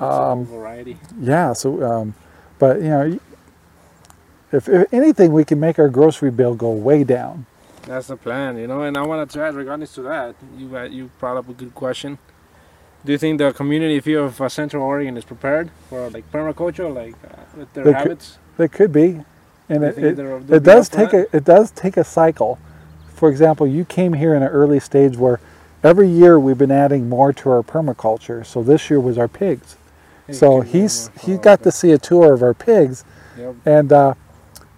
Um, 0.00 0.46
variety. 0.46 0.98
yeah. 1.20 1.52
So, 1.52 1.80
um, 1.84 2.14
but 2.58 2.78
you 2.78 2.88
know, 2.88 3.20
if, 4.50 4.68
if 4.68 4.92
anything, 4.92 5.32
we 5.32 5.44
can 5.44 5.60
make 5.60 5.78
our 5.78 5.88
grocery 5.88 6.32
bill 6.32 6.56
go 6.56 6.72
way 6.72 7.04
down. 7.04 7.46
That's 7.82 8.08
the 8.08 8.16
plan, 8.16 8.56
you 8.56 8.66
know. 8.66 8.82
And 8.82 8.96
I 8.96 9.02
want 9.02 9.30
to 9.30 9.42
add, 9.42 9.54
regardless 9.54 9.94
to 9.94 10.02
that, 10.02 10.34
you 10.58 10.68
got 10.68 10.90
you 10.90 11.08
brought 11.20 11.36
up 11.36 11.48
a 11.48 11.52
good 11.52 11.74
question. 11.76 12.18
Do 13.04 13.12
you 13.12 13.18
think 13.18 13.38
the 13.38 13.52
community 13.52 13.98
feel 14.00 14.26
of 14.26 14.40
uh, 14.40 14.48
Central 14.48 14.82
Oregon 14.84 15.16
is 15.16 15.24
prepared 15.24 15.70
for 15.88 16.08
like 16.10 16.30
permaculture, 16.30 16.92
like 16.94 17.14
uh, 17.24 17.36
with 17.56 17.72
their 17.72 17.84
They 17.84 17.90
could- 17.92 17.96
habits? 17.98 18.38
They 18.58 18.68
could 18.68 18.92
be, 18.92 19.20
and 19.68 19.82
it, 19.82 19.98
it, 19.98 20.16
they're- 20.16 20.42
it 20.50 20.62
does 20.62 20.88
take 20.88 21.12
a 21.12 21.26
it 21.36 21.44
does 21.44 21.70
take 21.70 21.96
a 21.96 22.04
cycle. 22.04 22.58
For 23.14 23.28
example, 23.28 23.66
you 23.66 23.84
came 23.84 24.12
here 24.14 24.34
in 24.34 24.42
an 24.42 24.48
early 24.48 24.78
stage 24.80 25.16
where 25.16 25.40
every 25.82 26.08
year 26.08 26.38
we've 26.38 26.58
been 26.58 26.70
adding 26.72 27.08
more 27.08 27.32
to 27.32 27.50
our 27.50 27.62
permaculture. 27.62 28.44
So 28.44 28.62
this 28.62 28.90
year 28.90 29.00
was 29.00 29.16
our 29.18 29.28
pigs. 29.28 29.76
Hey, 30.26 30.32
So 30.34 30.60
he's 30.60 31.10
he 31.20 31.36
got 31.38 31.60
okay. 31.60 31.64
to 31.64 31.72
see 31.72 31.90
a 31.92 31.98
tour 31.98 32.32
of 32.34 32.42
our 32.42 32.54
pigs, 32.54 33.04
Yep. 33.38 33.54
and 33.64 33.92
uh, 33.92 34.14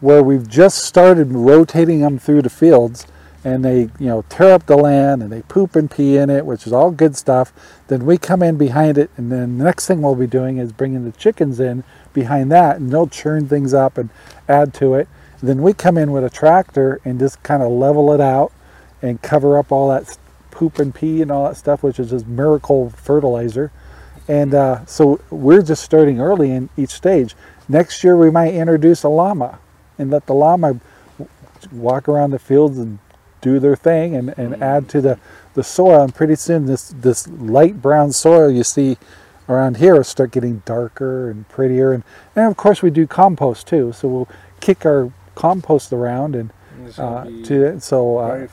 where 0.00 0.22
we've 0.22 0.48
just 0.48 0.78
started 0.84 1.32
rotating 1.32 2.00
them 2.00 2.18
through 2.18 2.42
the 2.42 2.50
fields, 2.50 3.06
and 3.44 3.64
they 3.64 3.82
you 3.98 4.06
know 4.06 4.24
tear 4.28 4.54
up 4.54 4.66
the 4.66 4.76
land 4.76 5.22
and 5.22 5.30
they 5.30 5.42
poop 5.42 5.76
and 5.76 5.90
pee 5.90 6.16
in 6.16 6.30
it, 6.30 6.46
which 6.46 6.66
is 6.66 6.72
all 6.72 6.90
good 6.90 7.16
stuff. 7.16 7.52
Then 7.88 8.06
we 8.06 8.18
come 8.18 8.42
in 8.42 8.56
behind 8.56 8.98
it, 8.98 9.10
and 9.16 9.30
then 9.30 9.58
the 9.58 9.64
next 9.64 9.86
thing 9.86 10.02
we'll 10.02 10.14
be 10.14 10.26
doing 10.26 10.56
is 10.58 10.72
bringing 10.72 11.04
the 11.04 11.12
chickens 11.12 11.60
in 11.60 11.84
behind 12.12 12.50
that, 12.52 12.76
and 12.76 12.90
they'll 12.90 13.06
churn 13.06 13.46
things 13.46 13.74
up 13.74 13.98
and 13.98 14.08
add 14.48 14.72
to 14.74 14.94
it. 14.94 15.08
Then 15.42 15.60
we 15.60 15.74
come 15.74 15.98
in 15.98 16.10
with 16.10 16.24
a 16.24 16.30
tractor 16.30 17.00
and 17.04 17.18
just 17.18 17.42
kind 17.42 17.62
of 17.62 17.70
level 17.70 18.12
it 18.12 18.20
out 18.20 18.50
and 19.02 19.20
cover 19.20 19.58
up 19.58 19.70
all 19.70 19.90
that 19.90 20.16
poop 20.50 20.78
and 20.78 20.94
pee 20.94 21.20
and 21.20 21.30
all 21.30 21.44
that 21.44 21.56
stuff, 21.56 21.82
which 21.82 21.98
is 21.98 22.10
just 22.10 22.26
miracle 22.26 22.88
fertilizer. 22.90 23.70
And 24.26 24.54
uh, 24.54 24.86
so 24.86 25.20
we're 25.28 25.60
just 25.60 25.82
starting 25.82 26.18
early 26.18 26.50
in 26.50 26.70
each 26.78 26.90
stage. 26.90 27.34
Next 27.68 28.02
year 28.02 28.16
we 28.16 28.30
might 28.30 28.54
introduce 28.54 29.02
a 29.02 29.08
llama 29.08 29.58
and 29.98 30.10
let 30.10 30.26
the 30.26 30.34
llama 30.34 30.80
walk 31.70 32.08
around 32.08 32.30
the 32.30 32.38
fields 32.38 32.78
and 32.78 32.98
do 33.44 33.58
their 33.58 33.76
thing 33.76 34.16
and, 34.16 34.34
and 34.38 34.62
add 34.62 34.88
to 34.88 35.00
the, 35.02 35.18
the 35.52 35.62
soil. 35.62 36.02
And 36.02 36.14
pretty 36.14 36.34
soon 36.34 36.64
this, 36.64 36.88
this 36.88 37.28
light 37.28 37.82
brown 37.82 38.10
soil 38.12 38.50
you 38.50 38.64
see 38.64 38.96
around 39.48 39.76
here 39.76 39.94
will 39.96 40.04
start 40.04 40.30
getting 40.30 40.62
darker 40.64 41.30
and 41.30 41.46
prettier. 41.50 41.92
And, 41.92 42.02
and 42.34 42.46
of 42.50 42.56
course 42.56 42.80
we 42.80 42.90
do 42.90 43.06
compost 43.06 43.66
too. 43.66 43.92
So 43.92 44.08
we'll 44.08 44.28
kick 44.60 44.86
our 44.86 45.12
compost 45.34 45.92
around 45.92 46.34
and 46.34 46.50
uh, 46.98 47.24
to. 47.44 47.78
So 47.80 48.18
uh, 48.18 48.46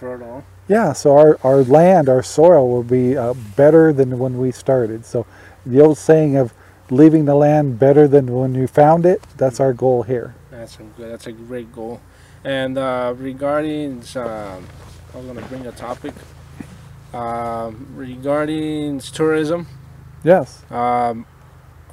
yeah, 0.68 0.94
so 0.94 1.18
our, 1.18 1.40
our 1.44 1.64
land, 1.64 2.10
our 2.10 2.24
soil 2.24 2.70
will 2.70 2.84
be 2.84 3.18
uh, 3.18 3.34
better 3.56 3.94
than 3.94 4.20
when 4.20 4.38
we 4.38 4.52
started. 4.52 5.06
So 5.06 5.26
the 5.66 5.80
old 5.82 5.98
saying 5.98 6.36
of 6.36 6.54
leaving 6.90 7.26
the 7.26 7.36
land 7.36 7.80
better 7.80 8.08
than 8.08 8.28
when 8.28 8.54
you 8.54 8.68
found 8.68 9.06
it, 9.06 9.22
that's 9.38 9.60
our 9.62 9.74
goal 9.74 10.04
here. 10.04 10.36
That's 10.50 10.76
a 10.80 10.84
good, 10.84 11.12
that's 11.12 11.28
a 11.28 11.32
great 11.32 11.72
goal. 11.72 12.02
And 12.44 12.78
uh, 12.78 13.14
regarding, 13.18 14.04
um, 14.16 14.66
I'm 15.16 15.28
gonna 15.28 15.42
bring 15.48 15.66
a 15.68 15.72
topic. 15.72 16.14
Um, 17.14 17.88
regarding 17.94 19.00
tourism, 19.00 19.68
Yes. 20.24 20.64
um, 20.72 21.26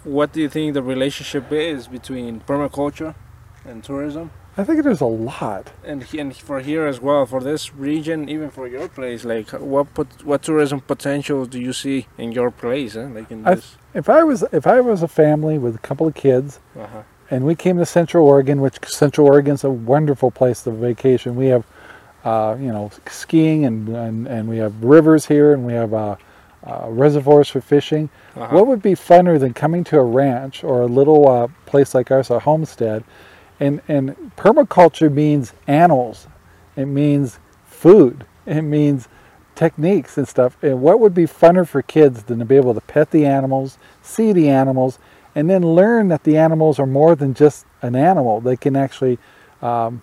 what 0.05 0.33
do 0.33 0.41
you 0.41 0.49
think 0.49 0.75
the 0.75 0.83
relationship 0.83 1.51
is 1.51 1.89
between 1.89 2.41
permaculture 2.41 3.17
and 3.67 3.83
tourism? 3.83 4.31
I 4.57 4.63
think 4.65 4.83
there's 4.85 5.01
a 5.01 5.07
lot. 5.07 5.73
And 5.85 6.05
and 6.17 6.37
for 6.37 6.61
here 6.61 6.87
as 6.87 7.01
well, 7.01 7.27
for 7.27 7.41
this 7.41 7.75
region, 7.75 8.29
even 8.29 8.51
for 8.51 8.69
your 8.69 8.89
place, 8.89 9.25
like 9.25 9.51
what 9.51 9.93
put, 9.95 10.25
what 10.25 10.43
tourism 10.43 10.81
potential 10.81 11.47
do 11.47 11.59
you 11.61 11.73
see 11.73 12.07
in 12.17 12.31
your 12.33 12.51
place? 12.53 12.95
Huh? 12.95 13.09
Like 13.13 13.31
in 13.33 13.45
I- 13.47 13.55
this, 13.57 13.77
If 13.95 14.09
I 14.09 14.23
was 14.23 14.45
if 14.53 14.67
I 14.67 14.81
was 14.81 15.03
a 15.03 15.09
family 15.09 15.59
with 15.59 15.75
a 15.75 15.79
couple 15.89 16.07
of 16.07 16.15
kids 16.15 16.61
uh-huh. 16.77 17.03
And 17.31 17.45
we 17.45 17.55
came 17.55 17.79
to 17.79 17.87
Central 17.87 18.27
Oregon, 18.27 18.61
which 18.61 18.77
Central 18.87 19.27
Oregon's 19.27 19.65
a 19.65 19.71
wonderful 19.71 20.31
place 20.31 20.63
to 20.63 20.71
vacation. 20.71 21.37
We 21.37 21.47
have 21.47 21.67
uh, 22.25 22.57
you 22.59 22.73
know 22.73 22.91
skiing 23.07 23.65
and, 23.65 23.89
and 23.89 24.27
and 24.27 24.49
we 24.49 24.59
have 24.59 24.83
rivers 24.83 25.27
here 25.27 25.53
and 25.53 25.65
we 25.65 25.73
have 25.73 25.95
uh, 25.95 26.17
uh, 26.67 26.87
reservoirs 26.89 27.49
for 27.49 27.61
fishing. 27.61 28.11
Uh-huh. 28.37 28.55
What 28.55 28.67
would 28.67 28.83
be 28.83 28.93
funner 28.93 29.39
than 29.39 29.55
coming 29.55 29.85
to 29.85 29.99
a 29.99 30.05
ranch 30.05 30.65
or 30.65 30.83
a 30.83 30.87
little 30.87 31.29
uh, 31.29 31.49
place 31.67 31.95
like 31.95 32.11
ours, 32.11 32.31
a 32.31 32.41
homestead? 32.41 33.05
And, 33.61 33.81
and 33.89 34.15
permaculture 34.37 35.13
means 35.13 35.53
animals. 35.67 36.27
It 36.77 36.87
means 36.87 37.39
food. 37.67 38.25
It 38.47 38.63
means 38.63 39.09
techniques 39.55 40.17
and 40.17 40.29
stuff. 40.29 40.57
And 40.63 40.81
what 40.81 41.01
would 41.01 41.15
be 41.15 41.25
funner 41.25 41.67
for 41.67 41.83
kids 41.83 42.25
than 42.25 42.39
to 42.39 42.45
be 42.45 42.57
able 42.57 42.75
to 42.75 42.81
pet 42.81 43.11
the 43.11 43.27
animals, 43.27 43.79
see 44.03 44.33
the 44.33 44.49
animals, 44.49 44.99
and 45.39 45.49
then 45.49 45.63
learn 45.63 46.09
that 46.09 46.25
the 46.25 46.37
animals 46.37 46.81
are 46.81 46.87
more 46.87 47.15
than 47.15 47.33
just 47.33 47.65
an 47.81 47.95
animal. 47.95 48.41
They 48.41 48.57
can 48.57 48.75
actually 48.75 49.21
um, 49.63 50.03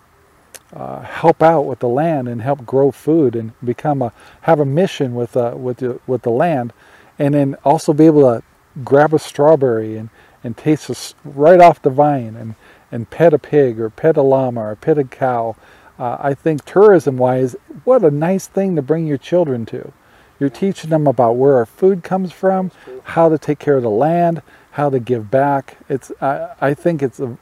uh, 0.72 1.02
help 1.02 1.42
out 1.42 1.66
with 1.66 1.80
the 1.80 1.88
land 1.88 2.26
and 2.26 2.40
help 2.40 2.64
grow 2.64 2.90
food 2.90 3.36
and 3.36 3.52
become 3.62 4.00
a 4.00 4.14
have 4.40 4.60
a 4.60 4.64
mission 4.64 5.14
with 5.14 5.36
uh, 5.36 5.52
with 5.54 5.76
the, 5.76 6.00
with 6.06 6.22
the 6.22 6.30
land, 6.30 6.72
and 7.18 7.34
then 7.34 7.54
also 7.66 7.92
be 7.92 8.06
able 8.06 8.22
to 8.22 8.42
grab 8.82 9.12
a 9.12 9.18
strawberry 9.18 9.98
and 9.98 10.08
and 10.42 10.56
taste 10.56 10.88
it 10.88 11.14
right 11.22 11.60
off 11.60 11.82
the 11.82 11.90
vine 11.90 12.34
and 12.34 12.54
and 12.90 13.10
pet 13.10 13.34
a 13.34 13.38
pig 13.38 13.78
or 13.78 13.90
pet 13.90 14.16
a 14.16 14.22
llama 14.22 14.62
or 14.62 14.74
pet 14.74 14.96
a 14.96 15.04
cow. 15.04 15.54
Uh, 15.98 16.16
I 16.18 16.32
think 16.32 16.64
tourism 16.64 17.18
wise, 17.18 17.56
what 17.84 18.02
a 18.02 18.10
nice 18.10 18.46
thing 18.46 18.74
to 18.76 18.80
bring 18.80 19.06
your 19.06 19.18
children 19.18 19.66
to. 19.66 19.92
You're 20.40 20.50
teaching 20.50 20.88
them 20.90 21.06
about 21.06 21.36
where 21.36 21.56
our 21.56 21.66
food 21.66 22.02
comes 22.02 22.32
from, 22.32 22.70
how 23.04 23.28
to 23.28 23.38
take 23.38 23.58
care 23.58 23.76
of 23.76 23.82
the 23.82 23.90
land, 23.90 24.40
how 24.76 24.90
to 24.90 25.00
give 25.00 25.30
back. 25.30 25.78
It's 25.88 26.12
I, 26.20 26.50
I 26.60 26.74
think 26.74 27.02
it's 27.02 27.18
a, 27.18 27.38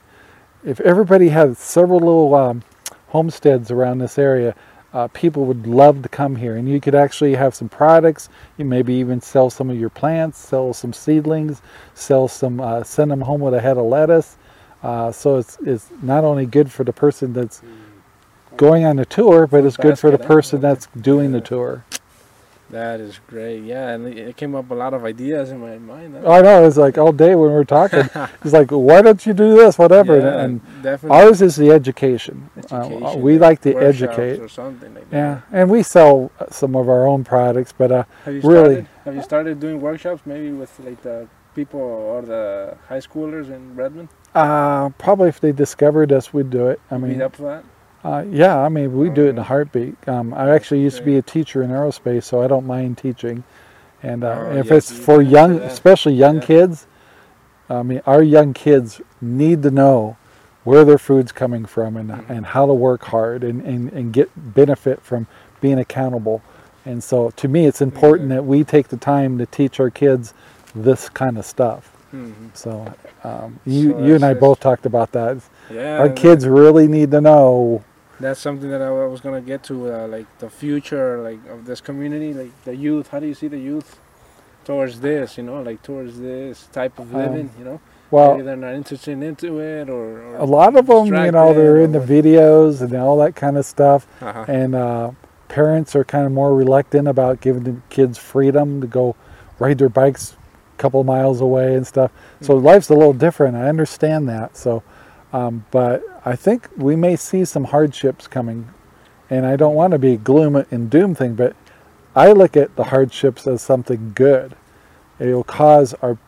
if 0.64 0.78
everybody 0.80 1.30
had 1.30 1.56
several 1.56 1.98
little 1.98 2.32
um, 2.36 2.62
homesteads 3.08 3.72
around 3.72 3.98
this 3.98 4.18
area, 4.18 4.54
uh, 4.92 5.08
people 5.08 5.44
would 5.46 5.66
love 5.66 6.00
to 6.04 6.08
come 6.08 6.36
here, 6.36 6.54
and 6.54 6.68
you 6.68 6.80
could 6.80 6.94
actually 6.94 7.34
have 7.34 7.52
some 7.52 7.68
products. 7.68 8.28
You 8.56 8.64
maybe 8.64 8.94
even 8.94 9.20
sell 9.20 9.50
some 9.50 9.68
of 9.68 9.76
your 9.76 9.90
plants, 9.90 10.38
sell 10.38 10.72
some 10.72 10.92
seedlings, 10.92 11.60
sell 11.94 12.28
some, 12.28 12.60
uh, 12.60 12.84
send 12.84 13.10
them 13.10 13.22
home 13.22 13.40
with 13.40 13.54
a 13.54 13.60
head 13.60 13.78
of 13.78 13.86
lettuce. 13.86 14.36
Uh, 14.84 15.10
so 15.10 15.36
it's 15.38 15.58
it's 15.66 15.88
not 16.02 16.22
only 16.22 16.46
good 16.46 16.70
for 16.70 16.84
the 16.84 16.92
person 16.92 17.32
that's 17.32 17.62
going 18.56 18.84
on 18.84 18.94
the 18.94 19.06
tour, 19.06 19.48
but 19.48 19.64
it's 19.64 19.76
good 19.76 19.98
for 19.98 20.12
the 20.12 20.18
person 20.18 20.60
that's 20.60 20.86
doing 21.00 21.32
the 21.32 21.40
tour. 21.40 21.84
That 22.70 22.98
is 23.00 23.20
great. 23.28 23.62
Yeah, 23.62 23.90
and 23.90 24.06
it 24.06 24.36
came 24.36 24.54
up 24.54 24.70
a 24.70 24.74
lot 24.74 24.94
of 24.94 25.04
ideas 25.04 25.50
in 25.50 25.60
my 25.60 25.78
mind. 25.78 26.16
huh? 26.20 26.30
I 26.30 26.40
know 26.42 26.64
it's 26.66 26.76
like 26.78 26.96
all 26.98 27.12
day 27.12 27.34
when 27.34 27.52
we're 27.52 27.62
talking. 27.64 28.00
it's 28.42 28.52
like, 28.52 28.70
why 28.70 29.02
don't 29.02 29.24
you 29.26 29.34
do 29.34 29.54
this, 29.56 29.78
whatever? 29.78 30.18
Yeah, 30.18 30.42
and 30.44 30.82
definitely. 30.82 31.16
ours 31.18 31.42
is 31.42 31.56
the 31.56 31.70
education. 31.70 32.50
Uh, 32.70 33.14
we 33.18 33.38
like 33.38 33.60
to 33.62 33.76
educate. 33.76 34.40
or 34.40 34.48
something 34.48 34.94
like 34.94 35.08
that. 35.10 35.16
Yeah, 35.16 35.40
and 35.52 35.70
we 35.70 35.82
sell 35.82 36.32
uh, 36.40 36.46
some 36.50 36.74
of 36.74 36.88
our 36.88 37.06
own 37.06 37.22
products, 37.22 37.72
but 37.76 37.92
uh, 37.92 38.04
Have 38.24 38.34
you 38.34 38.40
Really? 38.40 38.74
started? 38.74 38.86
Have 39.04 39.14
you 39.14 39.22
started 39.22 39.60
doing 39.60 39.80
workshops 39.80 40.22
maybe 40.24 40.50
with 40.50 40.72
like 40.80 41.02
the 41.02 41.28
people 41.54 41.80
or 41.80 42.22
the 42.22 42.76
high 42.88 42.98
schoolers 42.98 43.50
in 43.50 43.76
Redmond? 43.76 44.08
uh, 44.34 44.88
probably 44.98 45.28
if 45.28 45.38
they 45.38 45.52
discovered 45.52 46.10
us, 46.10 46.32
we'd 46.32 46.50
do 46.50 46.66
it. 46.68 46.80
I 46.90 46.96
mean, 46.96 47.12
Meet 47.12 47.20
up 47.22 47.36
for 47.36 47.42
that. 47.42 47.64
Uh, 48.04 48.24
yeah, 48.30 48.58
I 48.58 48.68
mean, 48.68 48.96
we 48.96 49.08
do 49.08 49.26
it 49.26 49.30
in 49.30 49.38
a 49.38 49.42
heartbeat. 49.42 49.96
Um, 50.08 50.34
I 50.34 50.50
actually 50.50 50.82
used 50.82 50.98
to 50.98 51.02
be 51.02 51.16
a 51.16 51.22
teacher 51.22 51.62
in 51.62 51.70
aerospace, 51.70 52.24
so 52.24 52.42
I 52.42 52.46
don't 52.46 52.66
mind 52.66 52.98
teaching. 52.98 53.44
And 54.02 54.22
uh, 54.22 54.46
Oh, 54.50 54.56
if 54.56 54.70
it's 54.70 54.92
for 54.92 55.22
young, 55.22 55.58
especially 55.60 56.12
young 56.14 56.40
kids, 56.40 56.86
I 57.70 57.82
mean, 57.82 58.02
our 58.06 58.22
young 58.22 58.52
kids 58.52 59.00
need 59.22 59.62
to 59.62 59.70
know 59.70 60.16
where 60.64 60.84
their 60.84 60.98
food's 60.98 61.32
coming 61.32 61.64
from 61.64 61.96
and, 61.96 62.10
Mhm. 62.10 62.30
and 62.30 62.46
how 62.46 62.66
to 62.66 62.74
work 62.74 63.04
hard 63.04 63.42
and, 63.44 63.62
and, 63.62 63.90
and 63.92 64.12
get 64.12 64.30
benefit 64.54 65.00
from 65.02 65.26
being 65.60 65.78
accountable. 65.78 66.42
And 66.84 67.02
so 67.02 67.30
to 67.30 67.48
me, 67.48 67.66
it's 67.66 67.80
important 67.80 68.28
that 68.28 68.44
we 68.44 68.64
take 68.64 68.88
the 68.88 68.96
time 68.98 69.38
to 69.38 69.46
teach 69.46 69.80
our 69.80 69.90
kids 69.90 70.34
this 70.74 71.08
kind 71.08 71.38
of 71.38 71.46
stuff. 71.46 71.90
hmm 72.10 72.32
So 72.52 72.92
um, 73.24 73.58
you, 73.64 73.92
So 73.92 74.04
you 74.04 74.14
and 74.14 74.24
I 74.24 74.34
both 74.34 74.60
talked 74.60 74.84
about 74.84 75.12
that. 75.12 75.38
Yeah. 75.70 75.98
Our 75.98 76.10
kids 76.10 76.46
really 76.46 76.86
need 76.86 77.10
to 77.12 77.20
know. 77.22 77.82
That's 78.20 78.40
something 78.40 78.70
that 78.70 78.80
I 78.82 78.90
was 78.90 79.20
gonna 79.20 79.40
get 79.40 79.62
to, 79.64 79.92
uh, 79.92 80.06
like 80.08 80.26
the 80.38 80.48
future, 80.50 81.18
like 81.22 81.40
of 81.50 81.66
this 81.66 81.80
community, 81.80 82.32
like 82.32 82.52
the 82.64 82.76
youth. 82.76 83.08
How 83.08 83.18
do 83.20 83.26
you 83.26 83.34
see 83.34 83.48
the 83.48 83.58
youth 83.58 83.98
towards 84.64 85.00
this? 85.00 85.36
You 85.36 85.44
know, 85.44 85.60
like 85.62 85.82
towards 85.82 86.20
this 86.20 86.68
type 86.72 86.98
of 86.98 87.14
Um, 87.14 87.20
living. 87.20 87.50
you 87.58 87.64
know, 87.64 87.80
Well, 88.10 88.32
maybe 88.32 88.44
they're 88.44 88.56
not 88.56 88.74
interested 88.74 89.20
into 89.22 89.58
it, 89.58 89.88
or, 89.90 90.22
or 90.22 90.36
a 90.36 90.44
lot 90.44 90.76
of 90.76 90.86
them, 90.86 91.06
you 91.06 91.32
know, 91.32 91.52
they're 91.52 91.80
in 91.80 91.92
the 91.92 91.98
videos 91.98 92.80
and 92.80 92.94
all 92.94 93.16
that 93.18 93.34
kind 93.34 93.56
of 93.58 93.64
stuff. 93.64 94.06
Uh-huh. 94.22 94.44
and 94.46 94.74
uh, 94.74 95.10
parents 95.48 95.96
are 95.96 96.04
kind 96.04 96.24
of 96.26 96.32
more 96.32 96.54
reluctant 96.54 97.08
about 97.08 97.40
giving 97.40 97.64
the 97.64 97.76
kids 97.90 98.16
freedom 98.18 98.80
to 98.80 98.86
go 98.86 99.16
ride 99.58 99.78
their 99.78 99.88
bikes 99.88 100.36
a 100.76 100.80
couple 100.80 101.02
miles 101.04 101.40
away 101.40 101.74
and 101.74 101.86
stuff. 101.86 102.10
So 102.40 102.54
life's 102.54 102.88
a 102.90 102.94
little 102.94 103.12
different. 103.12 103.56
I 103.56 103.68
understand 103.68 104.28
that. 104.28 104.56
So, 104.56 104.82
um, 105.32 105.64
but 105.72 106.02
I 106.24 106.36
think 106.36 106.68
we 106.76 106.96
may 106.96 107.16
see 107.16 107.44
some 107.44 107.64
hardships 107.64 108.26
coming, 108.26 108.70
and 109.28 109.44
I 109.44 109.56
don't 109.56 109.74
want 109.74 109.92
to 109.92 109.98
be 109.98 110.16
gloom 110.16 110.56
and 110.56 110.88
doom 110.88 111.14
thing, 111.14 111.34
but 111.34 111.54
I 112.16 112.32
look 112.32 112.56
at 112.56 112.76
the 112.76 112.84
hardships 112.84 113.46
as 113.46 113.60
something 113.60 114.12
good. 114.14 114.56
It 115.18 115.26
will 115.26 115.44
cause 115.44 115.94
our 115.94 116.18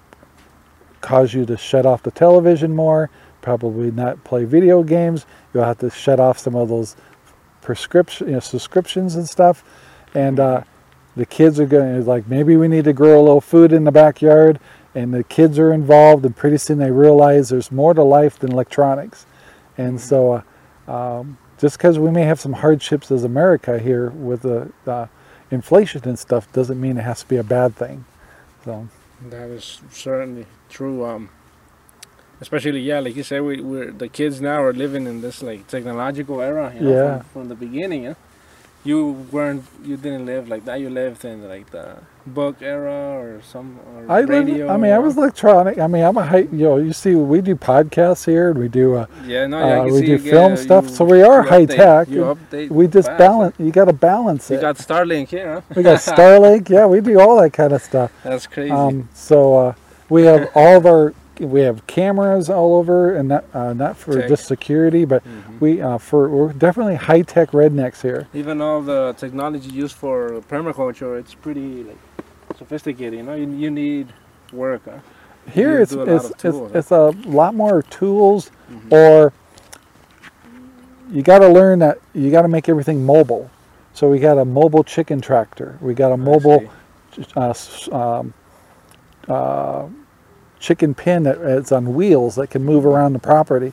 cause 1.01 1.33
you 1.33 1.47
to 1.47 1.57
shut 1.57 1.87
off 1.87 2.03
the 2.03 2.11
television 2.11 2.75
more, 2.75 3.11
probably 3.41 3.91
not 3.91 4.23
play 4.25 4.45
video 4.45 4.83
games. 4.83 5.25
You'll 5.55 5.65
have 5.65 5.79
to 5.79 5.91
shut 5.91 6.19
off 6.19 6.39
some 6.39 6.57
of 6.57 6.69
those 6.69 6.97
prescription, 7.63 8.27
you 8.27 8.33
know, 8.35 8.41
subscriptions 8.41 9.15
and 9.15 9.29
stuff. 9.29 9.63
And 10.15 10.41
uh, 10.41 10.63
the 11.17 11.27
kids 11.27 11.61
are 11.61 11.67
going 11.67 12.01
to 12.01 12.09
like 12.09 12.29
maybe 12.29 12.57
we 12.57 12.69
need 12.69 12.85
to 12.85 12.93
grow 12.93 13.19
a 13.19 13.23
little 13.23 13.41
food 13.41 13.73
in 13.73 13.85
the 13.85 13.93
backyard, 13.93 14.59
and 14.95 15.15
the 15.15 15.25
kids 15.25 15.59
are 15.59 15.73
involved, 15.73 16.27
and 16.27 16.37
pretty 16.37 16.59
soon 16.59 16.79
they 16.79 16.91
realize 16.91 17.49
there's 17.49 17.73
more 17.73 17.95
to 17.95 18.03
life 18.03 18.39
than 18.39 18.53
electronics. 18.53 19.27
And 19.79 20.01
so, 20.01 20.43
uh, 20.89 20.93
um, 20.93 21.39
just 21.59 21.79
because 21.79 21.99
we 21.99 22.11
may 22.11 22.23
have 22.23 22.41
some 22.41 22.55
hardships 22.55 23.11
as 23.11 23.25
America 23.25 23.79
here 23.79 24.11
with 24.11 24.43
the 24.43 24.71
uh, 24.87 25.07
inflation 25.51 26.03
and 26.09 26.19
stuff, 26.19 26.51
doesn't 26.53 26.81
mean 26.81 26.99
it 26.99 27.03
has 27.03 27.21
to 27.21 27.29
be 27.29 27.37
a 27.37 27.45
bad 27.45 27.77
thing. 27.77 28.05
So. 28.65 28.89
That 29.31 29.49
is 29.49 29.81
certainly 29.91 30.47
true. 30.69 31.05
Um, 31.07 31.31
especially 32.41 32.81
yeah, 32.81 33.01
like 33.01 33.17
you 33.17 33.23
said, 33.23 33.43
we 33.43 33.61
we're 33.61 33.91
the 33.91 34.09
kids 34.09 34.41
now 34.41 34.63
are 34.63 34.73
living 34.73 35.07
in 35.07 35.21
this 35.23 35.43
like 35.43 35.67
technological 35.69 36.41
era. 36.41 36.73
You 36.75 36.81
know, 36.81 36.91
Yeah. 36.91 37.19
From, 37.19 37.29
from 37.33 37.49
the 37.49 37.55
beginning, 37.55 38.05
yeah. 38.05 38.15
You 38.85 39.27
weren't, 39.33 39.65
you 39.83 39.97
didn't 39.97 40.27
live 40.27 40.49
like 40.49 40.65
that. 40.67 40.81
You 40.81 40.91
lived 40.91 41.25
in 41.25 41.49
like 41.49 41.71
the 41.71 41.97
book 42.27 42.57
era 42.61 42.93
or 43.19 43.41
some 43.43 43.79
or 43.95 44.11
I 44.11 44.21
radio. 44.21 44.69
I 44.69 44.77
mean, 44.77 44.93
I 44.93 44.99
was 44.99 45.17
electronic. 45.17 45.79
I 45.79 45.87
mean, 45.87 46.03
I'm 46.05 46.17
a 46.17 46.25
high, 46.25 46.49
you 46.51 46.65
know, 46.67 46.77
you 46.79 46.93
see, 46.93 47.15
we 47.15 47.41
do 47.41 47.55
podcasts 47.55 48.25
here 48.27 48.51
and 48.51 48.59
we 48.59 48.69
do, 48.69 48.97
uh, 48.97 49.07
Yeah, 49.25 49.47
no, 49.47 49.59
yeah, 49.61 49.81
uh, 49.81 49.85
we 49.85 50.01
do 50.01 50.13
you 50.13 50.19
film 50.19 50.57
stuff, 50.57 50.85
you- 50.89 50.91
so 50.91 51.05
we 51.05 51.23
are 51.23 51.43
high 51.43 51.67
update- 51.67 51.77
tech. 51.77 52.09
You 52.09 52.37
we 52.71 52.89
just 52.89 53.09
fast. 53.09 53.19
balance, 53.19 53.55
you 53.59 53.71
got 53.71 53.85
to 53.87 53.93
balance 53.93 54.51
You 54.51 54.57
it. 54.59 54.61
got 54.61 54.77
Starlink 54.77 55.29
here, 55.29 55.55
huh? 55.55 55.61
we 55.77 55.83
got 55.83 55.99
Starlink. 56.11 56.69
Yeah, 56.69 56.87
we 56.87 57.01
do 57.01 57.21
all 57.21 57.41
that 57.41 57.53
kind 57.53 57.73
of 57.73 57.83
stuff. 57.83 58.11
That's 58.25 58.47
crazy. 58.47 58.71
Um, 58.71 59.09
so 59.15 59.57
uh, 59.57 59.73
we 60.09 60.23
have 60.25 60.51
all 60.55 60.77
of 60.79 60.87
our 60.87 61.15
we 61.39 61.61
have 61.61 61.87
cameras 61.87 62.49
all 62.49 62.77
over, 62.77 63.15
and 63.15 63.29
not 63.29 63.45
uh, 63.53 63.75
not 63.75 63.95
for 63.99 64.15
Tech. 64.21 64.29
just 64.29 64.47
security, 64.47 65.05
but 65.05 65.23
Mhm. 65.23 65.61
we 65.61 65.83
uh, 65.83 65.99
for 65.99 66.31
we're 66.31 66.53
definitely 66.55 66.95
high 66.95 67.21
tech 67.21 67.51
rednecks 67.51 68.01
here. 68.01 68.27
Even 68.33 68.63
all 68.63 68.81
the 68.81 69.15
technology 69.19 69.69
used 69.69 69.95
for 69.97 70.41
permaculture, 70.49 71.19
it's 71.21 71.35
pretty 71.35 71.85
like 71.85 71.99
sophisticated. 72.59 73.15
You 73.15 73.23
know, 73.23 73.35
you, 73.35 73.49
you 73.51 73.71
need 73.71 74.13
work. 74.53 74.83
Huh? 74.85 74.99
Here 75.53 75.81
it's 75.81 75.93
a 75.93 75.99
lot 75.99 76.09
it's, 76.09 76.25
of 76.25 76.31
it's 76.33 76.43
huh? 76.43 76.79
it's 76.79 76.91
a 76.91 77.29
lot 77.29 77.55
more 77.55 77.83
tools, 77.83 78.51
Mhm. 78.71 78.93
or 78.93 79.33
you 81.11 81.23
got 81.23 81.39
to 81.39 81.49
learn 81.49 81.79
that 81.81 81.99
you 82.15 82.31
got 82.31 82.43
to 82.43 82.49
make 82.49 82.69
everything 82.69 83.05
mobile. 83.05 83.51
So 83.95 84.11
we 84.11 84.19
got 84.19 84.39
a 84.39 84.45
mobile 84.45 84.85
chicken 84.85 85.21
tractor. 85.21 85.79
We 85.81 85.95
got 85.95 86.13
a 86.13 86.17
mobile 86.17 86.69
uh, 87.35 87.55
um, 87.93 88.35
uh, 89.27 89.87
chicken 90.59 90.95
pen 90.95 91.23
that 91.23 91.39
is 91.39 91.73
on 91.73 91.95
wheels 91.95 92.35
that 92.35 92.49
can 92.51 92.65
move 92.65 92.85
around 92.85 93.13
the 93.15 93.19
property. 93.19 93.73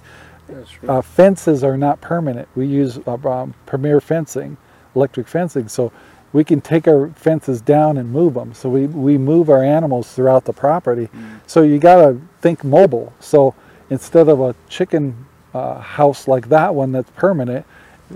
Uh, 0.87 1.01
fences 1.01 1.63
are 1.63 1.77
not 1.77 1.99
permanent. 2.01 2.47
We 2.55 2.67
use 2.67 2.99
uh, 3.07 3.15
um, 3.27 3.53
Premier 3.65 3.99
fencing, 3.99 4.55
electric 4.95 5.27
fencing, 5.27 5.67
so 5.67 5.91
we 6.33 6.43
can 6.43 6.59
take 6.59 6.87
our 6.87 7.09
fences 7.09 7.61
down 7.61 7.97
and 7.97 8.11
move 8.11 8.33
them. 8.33 8.53
So 8.53 8.67
we, 8.67 8.87
we 8.87 9.17
move 9.17 9.49
our 9.49 9.63
animals 9.63 10.11
throughout 10.11 10.45
the 10.45 10.53
property. 10.53 11.07
Mm. 11.07 11.39
So 11.45 11.61
you 11.61 11.77
got 11.77 11.97
to 11.97 12.19
think 12.41 12.63
mobile. 12.63 13.13
So 13.19 13.53
instead 13.91 14.27
of 14.27 14.41
a 14.41 14.55
chicken 14.67 15.25
uh, 15.53 15.79
house 15.79 16.27
like 16.27 16.49
that 16.49 16.73
one 16.73 16.91
that's 16.91 17.11
permanent, 17.11 17.65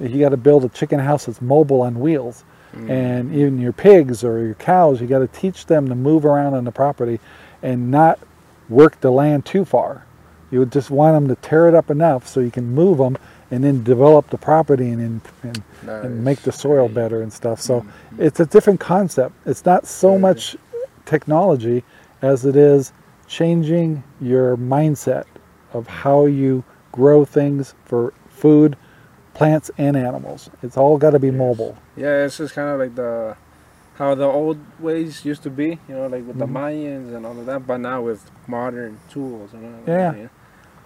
you 0.01 0.19
got 0.19 0.29
to 0.29 0.37
build 0.37 0.65
a 0.65 0.69
chicken 0.69 0.99
house 0.99 1.25
that's 1.27 1.41
mobile 1.41 1.81
on 1.81 1.99
wheels. 1.99 2.43
Mm. 2.73 2.89
And 2.89 3.35
even 3.35 3.61
your 3.61 3.71
pigs 3.71 4.23
or 4.23 4.43
your 4.43 4.55
cows, 4.55 4.99
you 4.99 5.05
got 5.05 5.19
to 5.19 5.27
teach 5.27 5.67
them 5.67 5.87
to 5.87 5.95
move 5.95 6.25
around 6.25 6.55
on 6.55 6.63
the 6.63 6.71
property 6.71 7.19
and 7.61 7.91
not 7.91 8.19
work 8.67 8.99
the 8.99 9.11
land 9.11 9.45
too 9.45 9.63
far. 9.63 10.05
You 10.49 10.59
would 10.59 10.71
just 10.71 10.89
want 10.89 11.15
them 11.15 11.27
to 11.27 11.35
tear 11.47 11.67
it 11.67 11.75
up 11.75 11.91
enough 11.91 12.27
so 12.27 12.39
you 12.39 12.51
can 12.51 12.73
move 12.73 12.97
them 12.97 13.17
and 13.51 13.63
then 13.63 13.83
develop 13.83 14.29
the 14.29 14.37
property 14.37 14.89
and 14.89 15.01
and, 15.01 15.21
and, 15.43 15.63
and 15.89 16.23
make 16.23 16.39
the 16.41 16.51
soil 16.51 16.89
better 16.89 17.21
and 17.21 17.31
stuff. 17.31 17.61
So 17.61 17.81
Mhm. 17.81 18.19
it's 18.19 18.39
a 18.39 18.45
different 18.45 18.79
concept. 18.79 19.33
It's 19.45 19.65
not 19.65 19.85
so 19.87 20.09
Very 20.09 20.21
much 20.21 20.57
technology 21.05 21.83
as 22.21 22.45
it 22.45 22.55
is 22.55 22.91
changing 23.27 24.03
your 24.21 24.57
mindset 24.57 25.25
of 25.73 25.87
how 25.87 26.25
you 26.25 26.63
grow 26.91 27.25
things 27.25 27.73
for 27.85 28.13
food, 28.29 28.75
plants, 29.33 29.69
and 29.77 29.95
animals. 29.95 30.49
It's 30.63 30.77
all 30.77 30.97
got 30.97 31.11
to 31.11 31.19
be 31.19 31.27
Yes. 31.27 31.37
mobile. 31.37 31.77
Yeah, 31.95 32.25
it's 32.25 32.37
just 32.37 32.53
kind 32.55 32.69
of 32.69 32.79
like 32.79 32.95
the 32.95 33.35
how 33.97 34.13
the 34.13 34.25
old 34.25 34.59
ways 34.79 35.25
used 35.25 35.41
to 35.41 35.49
be, 35.49 35.79
you 35.89 35.95
know, 35.95 36.05
like 36.05 36.25
with 36.27 36.35
Mhm. 36.35 36.39
the 36.39 36.45
Mayans 36.45 37.15
and 37.15 37.25
all 37.25 37.37
of 37.39 37.47
that, 37.47 37.65
but 37.65 37.79
now 37.79 37.99
with 38.03 38.29
modern 38.47 38.99
tools. 39.09 39.49
You 39.53 39.59
know, 39.59 39.75
Yeah. 39.87 40.27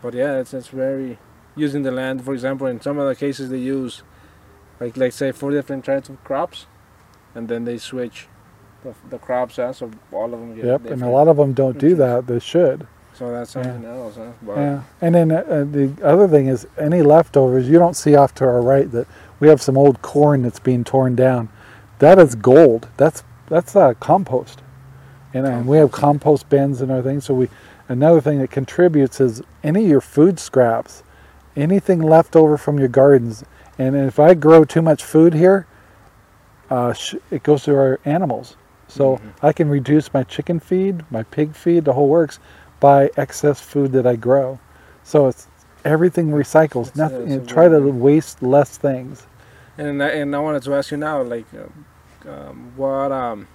But 0.01 0.13
yeah, 0.13 0.37
it's 0.39 0.53
it's 0.53 0.69
very 0.69 1.17
using 1.55 1.83
the 1.83 1.91
land. 1.91 2.23
For 2.23 2.33
example, 2.33 2.67
in 2.67 2.81
some 2.81 2.97
of 2.97 3.07
the 3.07 3.15
cases 3.15 3.49
they 3.49 3.57
use, 3.57 4.03
like 4.79 4.97
like 4.97 5.13
say 5.13 5.31
four 5.31 5.51
different 5.51 5.85
types 5.85 6.09
of 6.09 6.23
crops, 6.23 6.65
and 7.35 7.47
then 7.47 7.65
they 7.65 7.77
switch 7.77 8.27
the, 8.83 8.93
the 9.09 9.17
crops 9.17 9.59
out, 9.59 9.75
so 9.75 9.91
all 10.11 10.33
of 10.33 10.39
them 10.39 10.55
get 10.55 10.65
Yep, 10.65 10.85
and 10.91 11.03
a 11.03 11.09
lot 11.09 11.27
of 11.27 11.37
them 11.37 11.53
don't 11.53 11.77
do 11.77 11.95
that. 11.95 12.27
They 12.27 12.39
should. 12.39 12.87
So 13.13 13.31
that's 13.31 13.55
Yeah. 13.55 13.63
something 13.63 13.85
else, 13.85 14.15
huh? 14.15 14.31
But 14.41 14.57
Yeah, 14.57 14.81
and 15.01 15.15
then 15.15 15.31
uh, 15.31 15.35
uh, 15.47 15.63
the 15.65 15.91
other 16.03 16.27
thing 16.27 16.47
is 16.47 16.65
any 16.77 17.01
leftovers 17.01 17.69
you 17.69 17.77
don't 17.77 17.95
see 17.95 18.15
off 18.15 18.33
to 18.35 18.45
our 18.45 18.61
right 18.61 18.89
that 18.91 19.07
we 19.39 19.47
have 19.47 19.61
some 19.61 19.77
old 19.77 20.01
corn 20.01 20.43
that's 20.43 20.59
being 20.59 20.83
torn 20.83 21.15
down. 21.15 21.49
That 21.99 22.17
is 22.17 22.35
gold. 22.35 22.87
That's 22.97 23.23
that's 23.47 23.75
uh, 23.75 23.93
compost, 23.99 24.61
and, 25.33 25.45
and 25.45 25.67
we 25.67 25.77
have 25.77 25.91
compost 25.91 26.49
bins 26.49 26.81
and 26.81 26.89
everything. 26.89 27.21
So 27.21 27.33
we 27.33 27.49
another 27.89 28.21
thing 28.21 28.39
that 28.39 28.49
contributes 28.49 29.19
is 29.19 29.41
any 29.63 29.83
of 29.83 29.89
your 29.89 30.01
food 30.01 30.39
scraps, 30.39 31.03
anything 31.55 32.01
left 32.01 32.35
over 32.35 32.57
from 32.57 32.79
your 32.79 32.87
gardens. 32.87 33.43
And 33.77 33.95
if 33.95 34.19
I 34.19 34.33
grow 34.33 34.63
too 34.63 34.81
much 34.81 35.03
food 35.03 35.33
here, 35.33 35.65
uh, 36.69 36.93
it 37.29 37.43
goes 37.43 37.63
to 37.63 37.75
our 37.75 37.99
animals. 38.05 38.55
So 38.87 39.17
Mhm. 39.17 39.19
I 39.41 39.53
can 39.53 39.69
reduce 39.69 40.13
my 40.13 40.23
chicken 40.23 40.59
feed, 40.59 41.03
my 41.09 41.23
pig 41.23 41.55
feed, 41.55 41.85
the 41.85 41.93
whole 41.93 42.09
works 42.09 42.39
by 42.79 43.09
excess 43.17 43.59
food 43.61 43.91
that 43.93 44.05
I 44.05 44.15
grow. 44.15 44.59
So 45.03 45.27
it's 45.27 45.47
everything 45.85 46.31
recycles. 46.31 46.89
It's 46.89 46.97
Nothing. 46.97 47.23
it's 47.23 47.33
and 47.33 47.47
try 47.47 47.67
to 47.67 47.79
waste 47.79 48.43
less 48.43 48.77
things. 48.77 49.27
And 49.77 50.03
I, 50.03 50.09
and 50.09 50.35
I 50.35 50.39
wanted 50.39 50.63
to 50.63 50.75
ask 50.75 50.91
you 50.91 50.97
now, 50.97 51.21
like, 51.21 51.45
um, 51.53 51.85
um, 52.29 52.71
what 52.75 53.11
um, 53.11 53.47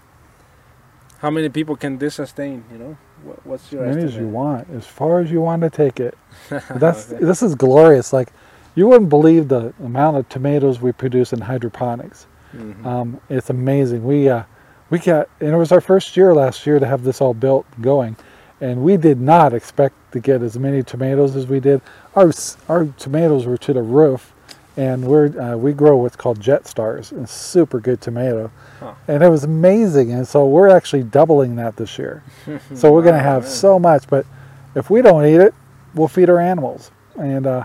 how 1.18 1.30
many 1.30 1.48
people 1.48 1.76
can 1.76 1.98
this 1.98 2.14
sustain? 2.16 2.64
You 2.72 2.78
know, 2.78 2.96
what's 3.44 3.72
your 3.72 3.84
As 3.84 3.96
many 3.96 4.06
as 4.06 4.16
you 4.16 4.28
want, 4.28 4.68
as 4.70 4.86
far 4.86 5.20
as 5.20 5.30
you 5.30 5.40
want 5.40 5.62
to 5.62 5.70
take 5.70 6.00
it. 6.00 6.16
That's 6.70 7.12
Okay. 7.12 7.24
this 7.24 7.42
is 7.42 7.54
glorious. 7.54 8.12
Like 8.12 8.32
you 8.74 8.86
wouldn't 8.88 9.10
believe 9.10 9.48
the 9.48 9.72
amount 9.82 10.16
of 10.18 10.28
tomatoes 10.28 10.80
we 10.80 10.92
produce 10.92 11.32
in 11.32 11.40
hydroponics. 11.40 12.26
Mhm. 12.54 12.84
Um, 12.86 13.20
it's 13.28 13.50
amazing. 13.50 14.04
We 14.04 14.28
uh, 14.28 14.42
we 14.90 14.98
got 14.98 15.28
and 15.40 15.50
it 15.50 15.56
was 15.56 15.72
our 15.72 15.80
first 15.80 16.16
year 16.16 16.34
last 16.34 16.66
year 16.66 16.78
to 16.78 16.86
have 16.86 17.02
this 17.02 17.20
all 17.20 17.34
built 17.34 17.66
going, 17.80 18.16
and 18.60 18.82
we 18.82 18.96
did 18.96 19.20
not 19.20 19.52
expect 19.52 19.94
to 20.12 20.20
get 20.20 20.42
as 20.42 20.58
many 20.58 20.82
tomatoes 20.82 21.34
as 21.36 21.46
we 21.46 21.60
did. 21.60 21.80
Our 22.14 22.32
our 22.68 22.84
tomatoes 22.98 23.46
were 23.46 23.58
to 23.58 23.72
the 23.72 23.82
roof, 23.82 24.32
and 24.76 25.04
we're 25.06 25.38
uh, 25.40 25.56
we 25.56 25.72
grow 25.72 25.96
what's 25.96 26.16
called 26.16 26.40
Jet 26.40 26.66
Stars, 26.66 27.12
a 27.12 27.26
super 27.26 27.80
good 27.80 28.00
tomato, 28.00 28.50
Huh. 28.80 28.92
and 29.08 29.22
it 29.22 29.28
was 29.28 29.44
amazing. 29.44 30.12
And 30.12 30.26
so 30.28 30.46
we're 30.46 30.68
actually 30.68 31.02
doubling 31.04 31.56
that 31.56 31.76
this 31.76 31.98
year. 31.98 32.22
So 32.74 32.92
we're 32.92 33.02
going 33.02 33.14
to 33.14 33.22
have 33.22 33.42
man. 33.42 33.50
so 33.50 33.78
much, 33.78 34.06
but 34.08 34.26
if 34.74 34.90
we 34.90 35.00
don't 35.02 35.24
eat 35.24 35.40
it, 35.40 35.54
we'll 35.94 36.08
feed 36.08 36.28
our 36.28 36.40
animals. 36.40 36.90
And 37.18 37.46
uh, 37.46 37.64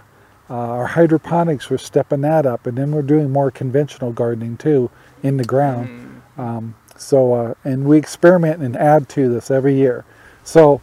uh, 0.49 0.53
our 0.53 0.87
hydroponics, 0.87 1.69
we're 1.69 1.77
stepping 1.77 2.21
that 2.21 2.45
up, 2.45 2.65
and 2.65 2.77
then 2.77 2.91
we're 2.91 3.01
doing 3.01 3.29
more 3.29 3.51
conventional 3.51 4.11
gardening 4.13 4.55
too 4.57 4.89
in 5.23 5.37
the 5.37 5.43
ground. 5.45 6.21
Mm. 6.37 6.41
Um, 6.41 6.75
so 6.95 7.33
uh, 7.33 7.53
and 7.65 7.85
we 7.85 7.97
experiment 7.97 8.61
and 8.61 8.77
add 8.77 9.09
to 9.09 9.27
this 9.27 9.51
every 9.51 9.75
year. 9.75 10.05
So 10.43 10.81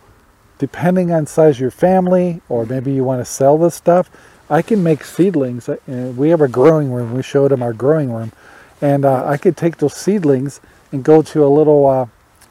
depending 0.59 1.13
on 1.13 1.27
size 1.27 1.57
of 1.57 1.61
your 1.61 1.71
family, 1.71 2.43
or 2.49 2.67
maybe 2.67 2.93
you 2.93 3.05
want 3.05 3.21
to 3.21 3.25
sell 3.25 3.57
this 3.57 3.75
stuff, 3.75 4.11
I 4.51 4.63
can 4.63 4.83
make 4.83 5.05
seedlings. 5.05 5.69
Uh, 5.69 5.79
we 6.17 6.31
have 6.31 6.41
a 6.41 6.49
growing 6.49 6.91
room. 6.91 7.15
We 7.15 7.23
showed 7.23 7.51
them 7.51 7.63
our 7.63 7.73
growing 7.73 8.13
room, 8.13 8.33
and 8.81 9.05
uh, 9.05 9.27
I 9.27 9.37
could 9.37 9.57
take 9.57 9.77
those 9.77 9.95
seedlings 9.95 10.61
and 10.91 11.05
go 11.05 11.21
to 11.23 11.45
a 11.45 11.49
little 11.49 11.87
uh, 11.87 12.07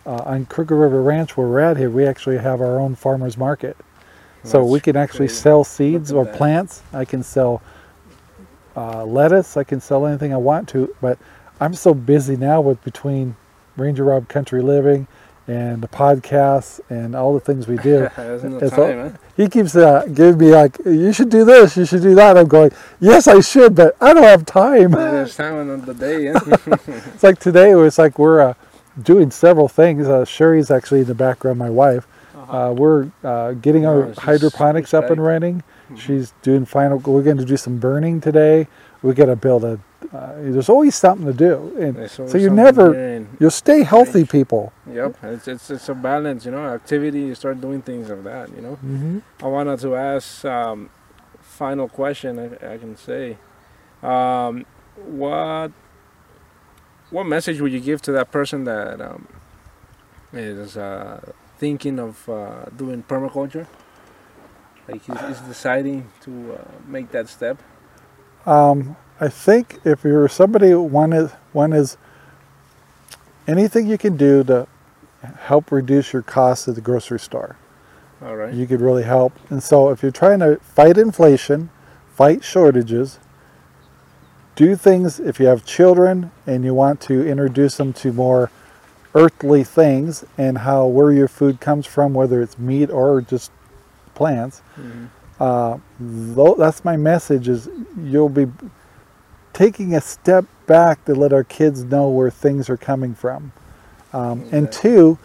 uh, 0.05 0.23
on 0.25 0.45
Crooked 0.45 0.77
River 0.77 1.01
Ranch 1.01 1.35
where 1.35 1.47
we're 1.47 1.59
at 1.59 1.77
here. 1.77 1.89
We 1.89 2.05
actually 2.05 2.37
have 2.37 2.61
our 2.61 2.79
own 2.79 2.95
farmers 2.95 3.37
market, 3.37 3.75
so 4.43 4.63
we 4.63 4.79
can 4.79 4.95
actually 4.95 5.27
crazy. 5.27 5.41
sell 5.41 5.63
seeds 5.63 6.11
or 6.11 6.25
that. 6.25 6.35
plants. 6.35 6.83
I 6.93 7.03
can 7.03 7.23
sell 7.23 7.61
uh, 8.75 9.03
lettuce. 9.03 9.57
I 9.57 9.63
can 9.63 9.81
sell 9.81 10.05
anything 10.05 10.33
I 10.33 10.37
want 10.37 10.69
to, 10.69 10.95
but 11.01 11.17
I'm 11.59 11.73
so 11.73 11.95
busy 11.95 12.37
now 12.37 12.61
with 12.61 12.83
between 12.83 13.35
Ranger 13.75 14.03
Rob 14.03 14.27
Country 14.27 14.61
Living 14.61 15.07
and 15.47 15.81
the 15.81 15.87
podcasts 15.87 16.79
and 16.89 17.15
all 17.15 17.33
the 17.33 17.39
things 17.39 17.67
we 17.67 17.77
do. 17.77 18.09
No 18.17 18.59
all- 18.59 18.69
time, 18.69 19.17
he 19.35 19.47
keeps 19.47 19.75
uh, 19.75 20.05
giving 20.13 20.37
me 20.37 20.51
like, 20.51 20.77
you 20.85 21.13
should 21.13 21.29
do 21.29 21.45
this, 21.45 21.77
you 21.77 21.85
should 21.85 22.01
do 22.01 22.15
that. 22.15 22.37
I'm 22.37 22.47
going, 22.47 22.71
yes, 22.99 23.27
I 23.27 23.39
should, 23.39 23.75
but 23.75 23.95
I 24.01 24.13
don't 24.13 24.23
have 24.23 24.45
time. 24.45 24.91
There's 24.91 25.35
time 25.43 25.55
on 25.69 25.81
the 25.85 25.93
day, 25.93 26.27
it's 27.13 27.23
like 27.23 27.39
today, 27.39 27.71
it 27.71 27.75
was 27.75 27.97
like 27.97 28.19
we're 28.19 28.41
uh, 28.41 28.53
doing 29.03 29.31
several 29.31 29.67
things. 29.67 30.07
Uh, 30.07 30.25
Sherry's 30.25 30.69
actually 30.71 31.01
in 31.01 31.07
the 31.07 31.15
background, 31.15 31.59
my 31.59 31.69
wife, 31.69 32.07
Oh. 32.49 32.69
Uh, 32.69 32.73
we're 32.73 33.09
uh, 33.23 33.51
getting 33.53 33.81
No, 33.83 33.89
our 34.03 34.13
hydroponics 34.17 34.93
up 34.93 35.09
and 35.09 35.21
running. 35.21 35.63
She's 35.97 36.33
doing 36.43 36.65
final. 36.65 36.97
We're 36.99 37.23
going 37.23 37.37
to 37.37 37.45
do 37.45 37.57
some 37.57 37.77
burning 37.77 38.21
today. 38.21 38.67
We 39.01 39.13
got 39.13 39.25
to 39.25 39.35
build 39.35 39.63
a. 39.65 39.79
Uh, 40.13 40.33
there's 40.37 40.69
always 40.69 40.95
something 40.95 41.27
to 41.27 41.33
do, 41.33 41.75
and 41.79 42.09
so 42.09 42.37
you 42.37 42.49
never. 42.49 43.25
You'll 43.39 43.51
stay 43.51 43.83
healthy, 43.83 44.19
Range. 44.19 44.29
people. 44.29 44.73
Yep, 44.89 45.17
it's, 45.23 45.47
it's 45.47 45.69
it's 45.69 45.89
a 45.89 45.93
balance, 45.95 46.45
you 46.45 46.51
know. 46.51 46.65
Activity, 46.65 47.21
you 47.21 47.35
start 47.35 47.59
doing 47.59 47.81
things 47.81 48.09
of 48.09 48.23
that, 48.23 48.55
you 48.55 48.61
know. 48.61 48.73
Mm-hmm. 48.77 49.19
I 49.41 49.47
wanted 49.47 49.79
to 49.79 49.95
ask 49.95 50.45
um, 50.45 50.89
final 51.41 51.89
question. 51.89 52.39
I, 52.39 52.73
I 52.73 52.77
can 52.77 52.95
say, 52.95 53.37
um, 54.01 54.65
what 54.95 55.71
what 57.09 57.25
message 57.25 57.59
would 57.61 57.71
you 57.71 57.79
give 57.79 58.01
to 58.03 58.11
that 58.13 58.31
person 58.31 58.63
that 58.63 59.01
um, 59.01 59.27
is 60.31 60.77
uh, 60.77 61.33
thinking 61.57 61.99
of 61.99 62.27
uh, 62.29 62.65
doing 62.75 63.03
permaculture? 63.03 63.67
Like 64.87 65.03
he's, 65.03 65.19
he's 65.19 65.39
deciding 65.41 66.09
to 66.21 66.53
uh, 66.53 66.71
make 66.85 67.11
that 67.11 67.27
step. 67.27 67.61
Um, 68.45 68.95
I 69.19 69.29
think 69.29 69.79
if 69.83 70.03
you're 70.03 70.27
somebody, 70.27 70.73
one 70.73 71.11
is 71.13 71.31
one 71.53 71.73
is 71.73 71.97
anything 73.47 73.87
you 73.87 73.97
can 73.97 74.17
do 74.17 74.43
to 74.43 74.67
help 75.39 75.71
reduce 75.71 76.13
your 76.13 76.21
costs 76.21 76.67
at 76.67 76.75
the 76.75 76.81
grocery 76.81 77.19
store. 77.19 77.55
All 78.25 78.35
right. 78.35 78.51
you 78.51 78.65
could 78.65 78.81
really 78.81 79.03
help. 79.03 79.33
And 79.51 79.61
so, 79.61 79.89
if 79.89 80.01
you're 80.01 80.11
trying 80.11 80.39
to 80.39 80.57
fight 80.57 80.97
inflation, 80.97 81.69
fight 82.15 82.43
shortages, 82.43 83.19
do 84.55 84.75
things, 84.75 85.19
if 85.19 85.39
you 85.39 85.45
have 85.45 85.63
children 85.65 86.31
and 86.47 86.65
you 86.65 86.73
want 86.73 86.99
to 87.01 87.27
introduce 87.27 87.77
them 87.77 87.93
to 87.93 88.11
more 88.11 88.49
earthly 89.13 89.63
things 89.63 90.25
and 90.35 90.57
how 90.59 90.87
where 90.87 91.11
your 91.11 91.27
food 91.27 91.59
comes 91.59 91.85
from, 91.85 92.15
whether 92.15 92.41
it's 92.41 92.57
meat 92.57 92.89
or 92.89 93.21
just 93.21 93.51
plants, 94.15 94.61
Mhm. 94.79 95.09
uh, 95.39 95.77
that's 96.57 96.83
my 96.83 96.97
message 96.97 97.47
is 97.47 97.69
you'll 98.03 98.29
be 98.29 98.47
taking 99.57 99.95
a 99.95 100.01
step 100.01 100.45
back 100.67 101.03
to 101.05 101.15
let 101.15 101.33
our 101.33 101.43
kids 101.43 101.83
know 101.83 102.09
where 102.09 102.29
things 102.29 102.69
are 102.69 102.77
coming 102.77 103.15
from. 103.15 103.51
Um, 104.13 104.47
and 104.51 104.71
two, 104.71 105.17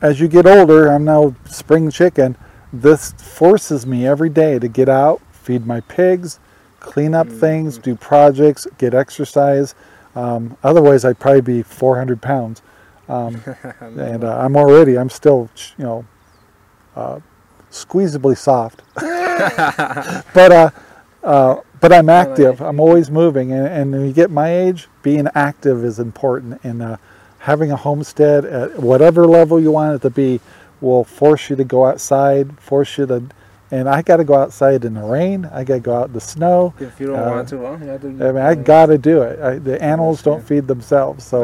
as 0.00 0.20
you 0.20 0.26
get 0.26 0.46
older, 0.46 0.88
I'm 0.88 1.04
now 1.04 1.34
spring 1.44 1.90
chicken. 1.90 2.34
This 2.72 3.12
forces 3.12 3.86
me 3.86 4.06
every 4.06 4.30
day 4.30 4.58
to 4.58 4.68
get 4.68 4.88
out, 4.88 5.20
feed 5.32 5.66
my 5.66 5.80
pigs, 5.80 6.40
clean 6.80 7.14
up 7.14 7.28
things, 7.28 7.76
do 7.76 7.94
projects, 7.94 8.66
get 8.78 8.94
exercise. 8.94 9.74
Um, 10.14 10.56
otherwise, 10.64 11.04
I'd 11.04 11.18
probably 11.18 11.42
be 11.42 11.62
400 11.62 12.22
pounds. 12.22 12.62
Um, 13.10 13.38
and 13.80 14.24
uh, 14.24 14.38
I'm 14.38 14.56
already, 14.56 14.96
I'm 14.96 15.10
still, 15.10 15.50
you 15.76 15.84
know, 15.84 16.06
uh, 16.96 17.20
squeezably 17.70 18.38
soft. 18.38 18.80
but 18.96 20.52
uh, 20.52 20.70
uh, 21.22 21.60
but 21.84 21.92
I'm 21.92 22.08
active. 22.08 22.62
I'm 22.62 22.80
always 22.80 23.10
moving, 23.10 23.52
and, 23.52 23.66
and 23.66 23.92
when 23.92 24.06
you 24.06 24.12
get 24.14 24.30
my 24.30 24.48
age, 24.48 24.88
being 25.02 25.28
active 25.34 25.84
is 25.84 25.98
important. 25.98 26.58
And 26.64 26.80
uh, 26.80 26.96
having 27.40 27.72
a 27.72 27.76
homestead 27.76 28.46
at 28.46 28.78
whatever 28.78 29.26
level 29.26 29.60
you 29.60 29.70
want 29.70 29.94
it 29.94 30.00
to 30.00 30.08
be 30.08 30.40
will 30.80 31.04
force 31.04 31.50
you 31.50 31.56
to 31.56 31.64
go 31.64 31.84
outside, 31.84 32.58
force 32.58 32.96
you 32.96 33.04
to. 33.08 33.24
And 33.74 33.88
I 33.88 34.02
got 34.02 34.18
to 34.18 34.24
go 34.24 34.36
outside 34.36 34.84
in 34.84 34.94
the 34.94 35.02
rain. 35.02 35.50
I 35.52 35.64
got 35.64 35.74
to 35.74 35.80
go 35.80 35.96
out 35.96 36.06
in 36.10 36.12
the 36.12 36.20
snow. 36.20 36.74
If 36.78 37.00
you 37.00 37.08
don't 37.08 37.18
Uh, 37.18 37.30
want 37.34 37.48
to, 37.48 37.56
well, 37.56 37.76
you 37.80 37.86
have 37.86 38.02
to. 38.02 38.08
I 38.08 38.30
mean, 38.34 38.44
I 38.52 38.54
got 38.54 38.86
to 38.86 38.98
do 38.98 39.22
it. 39.22 39.34
I, 39.40 39.58
the 39.58 39.82
animals 39.82 40.22
don't 40.22 40.44
feed 40.50 40.68
themselves, 40.68 41.24
so 41.24 41.38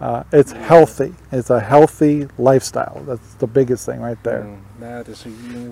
uh, 0.00 0.24
it's 0.32 0.50
healthy. 0.70 1.14
It's 1.30 1.50
a 1.50 1.60
healthy 1.60 2.26
lifestyle. 2.36 3.00
That's 3.06 3.34
the 3.34 3.46
biggest 3.46 3.86
thing 3.86 4.00
right 4.00 4.20
there. 4.24 4.42
Mm, 4.42 4.80
that 4.80 5.08
is, 5.08 5.24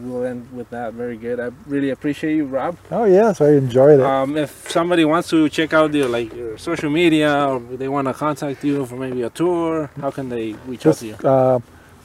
we'll 0.06 0.24
end 0.24 0.46
with 0.52 0.70
that. 0.70 0.94
Very 0.94 1.16
good. 1.16 1.40
I 1.40 1.50
really 1.66 1.90
appreciate 1.90 2.36
you, 2.36 2.44
Rob. 2.46 2.76
Oh 2.92 3.04
yes, 3.04 3.40
I 3.40 3.50
enjoyed 3.64 3.98
it. 3.98 4.06
Um, 4.06 4.36
if 4.36 4.70
somebody 4.70 5.04
wants 5.04 5.28
to 5.30 5.48
check 5.48 5.72
out 5.72 5.92
your 5.92 6.08
like 6.08 6.32
your 6.40 6.56
social 6.56 6.90
media 6.90 7.30
or 7.50 7.58
they 7.80 7.88
want 7.88 8.06
to 8.06 8.14
contact 8.14 8.62
you 8.62 8.86
for 8.86 8.94
maybe 8.94 9.22
a 9.22 9.30
tour, 9.30 9.90
how 10.00 10.12
can 10.12 10.28
they 10.28 10.54
reach 10.70 10.82
just 10.82 11.02
out 11.02 11.18
to 11.20 11.24
you? 11.24 11.28
uh, 11.28 11.58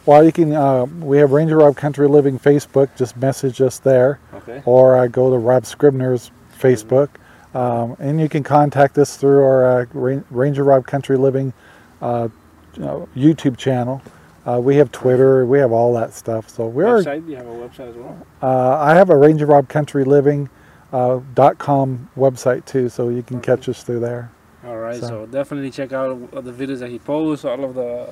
well, 0.06 0.24
you 0.24 0.32
can. 0.32 0.54
Uh, 0.54 0.86
we 0.86 1.18
have 1.18 1.32
Ranger 1.32 1.58
Rob 1.58 1.76
Country 1.76 2.08
Living 2.08 2.40
Facebook. 2.40 2.90
Just 2.98 3.18
message 3.18 3.62
us 3.62 3.80
there, 3.80 4.20
Okay. 4.34 4.62
or 4.66 4.98
uh, 4.98 5.08
go 5.08 5.30
to 5.30 5.38
Rob 5.38 5.66
Scribner's 5.66 6.32
Facebook, 6.58 7.10
um, 7.54 7.96
and 8.00 8.20
you 8.20 8.30
can 8.30 8.44
contact 8.44 8.98
us 8.98 9.18
through 9.18 9.44
our 9.44 9.82
uh, 9.82 9.86
Ranger 10.30 10.64
Rob 10.64 10.86
Country 10.88 11.18
Living 11.18 11.54
uh, 12.02 12.28
you 12.76 12.82
know, 12.84 13.10
YouTube 13.16 13.58
channel. 13.58 14.02
Uh, 14.48 14.60
we 14.60 14.76
have 14.78 14.92
Twitter. 14.92 15.46
We 15.46 15.60
have 15.60 15.72
all 15.72 15.94
that 15.94 16.14
stuff. 16.14 16.50
So 16.50 16.68
we're. 16.68 16.86
Website? 17.04 17.28
You 17.30 17.36
have 17.36 17.48
a 17.48 17.50
website 17.50 17.90
as 17.90 17.96
well. 17.96 18.26
Uh, 18.42 18.78
I 18.80 18.96
have 18.96 19.10
a 19.10 19.16
Ranger 19.16 19.46
Rob 19.46 19.68
Country 19.70 20.04
Living. 20.04 20.50
Uh, 20.94 21.22
dot 21.36 21.58
com 21.58 22.10
website 22.18 22.66
too, 22.66 22.90
so 22.90 23.08
you 23.08 23.24
can 23.24 23.40
catch 23.40 23.70
us 23.70 23.82
through 23.82 24.02
there. 24.02 24.30
All 24.68 24.76
right. 24.76 25.00
So- 25.00 25.08
So. 25.08 25.26
definitely 25.26 25.72
check 25.72 25.94
out 25.94 26.10
all 26.34 26.42
the 26.42 26.52
videos 26.52 26.80
that 26.80 26.90
he 26.90 27.00
posts, 27.00 27.46
all 27.46 27.64
of 27.64 27.76
the 27.76 28.10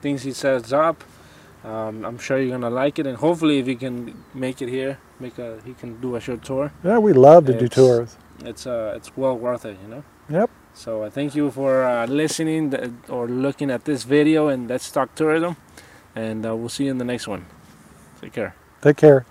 things 0.00 0.22
he 0.22 0.30
sets 0.32 0.72
up. 0.72 1.02
Um, 1.64 2.04
I'm 2.04 2.18
sure 2.18 2.40
you're 2.40 2.50
gonna 2.50 2.70
like 2.70 2.98
it, 2.98 3.06
and 3.06 3.16
hopefully, 3.16 3.58
if 3.58 3.68
you 3.68 3.76
can 3.76 4.24
make 4.32 4.62
it 4.62 4.68
here, 4.68 4.98
make 5.18 5.38
a 5.38 5.58
he 5.64 5.74
can 5.74 6.00
do 6.00 6.16
a 6.16 6.20
short 6.20 6.42
tour. 6.42 6.72
Yeah, 6.82 6.98
we 6.98 7.12
love 7.12 7.46
to 7.46 7.58
do 7.58 7.68
tours. 7.68 8.16
It's 8.44 8.66
uh, 8.66 8.94
it's 8.96 9.14
well 9.16 9.36
worth 9.36 9.66
it, 9.66 9.76
you 9.82 9.88
know. 9.88 10.04
Yep. 10.30 10.50
So 10.72 11.04
I 11.04 11.10
thank 11.10 11.34
you 11.34 11.50
for 11.50 11.84
uh, 11.84 12.06
listening 12.06 12.70
th- 12.70 12.90
or 13.08 13.28
looking 13.28 13.70
at 13.70 13.84
this 13.84 14.04
video, 14.04 14.48
and 14.48 14.68
let's 14.68 14.90
talk 14.90 15.14
tourism. 15.14 15.56
And 16.14 16.46
uh, 16.46 16.56
we'll 16.56 16.68
see 16.68 16.84
you 16.84 16.90
in 16.90 16.98
the 16.98 17.04
next 17.04 17.28
one. 17.28 17.46
Take 18.20 18.32
care. 18.32 18.54
Take 18.80 18.96
care. 18.96 19.26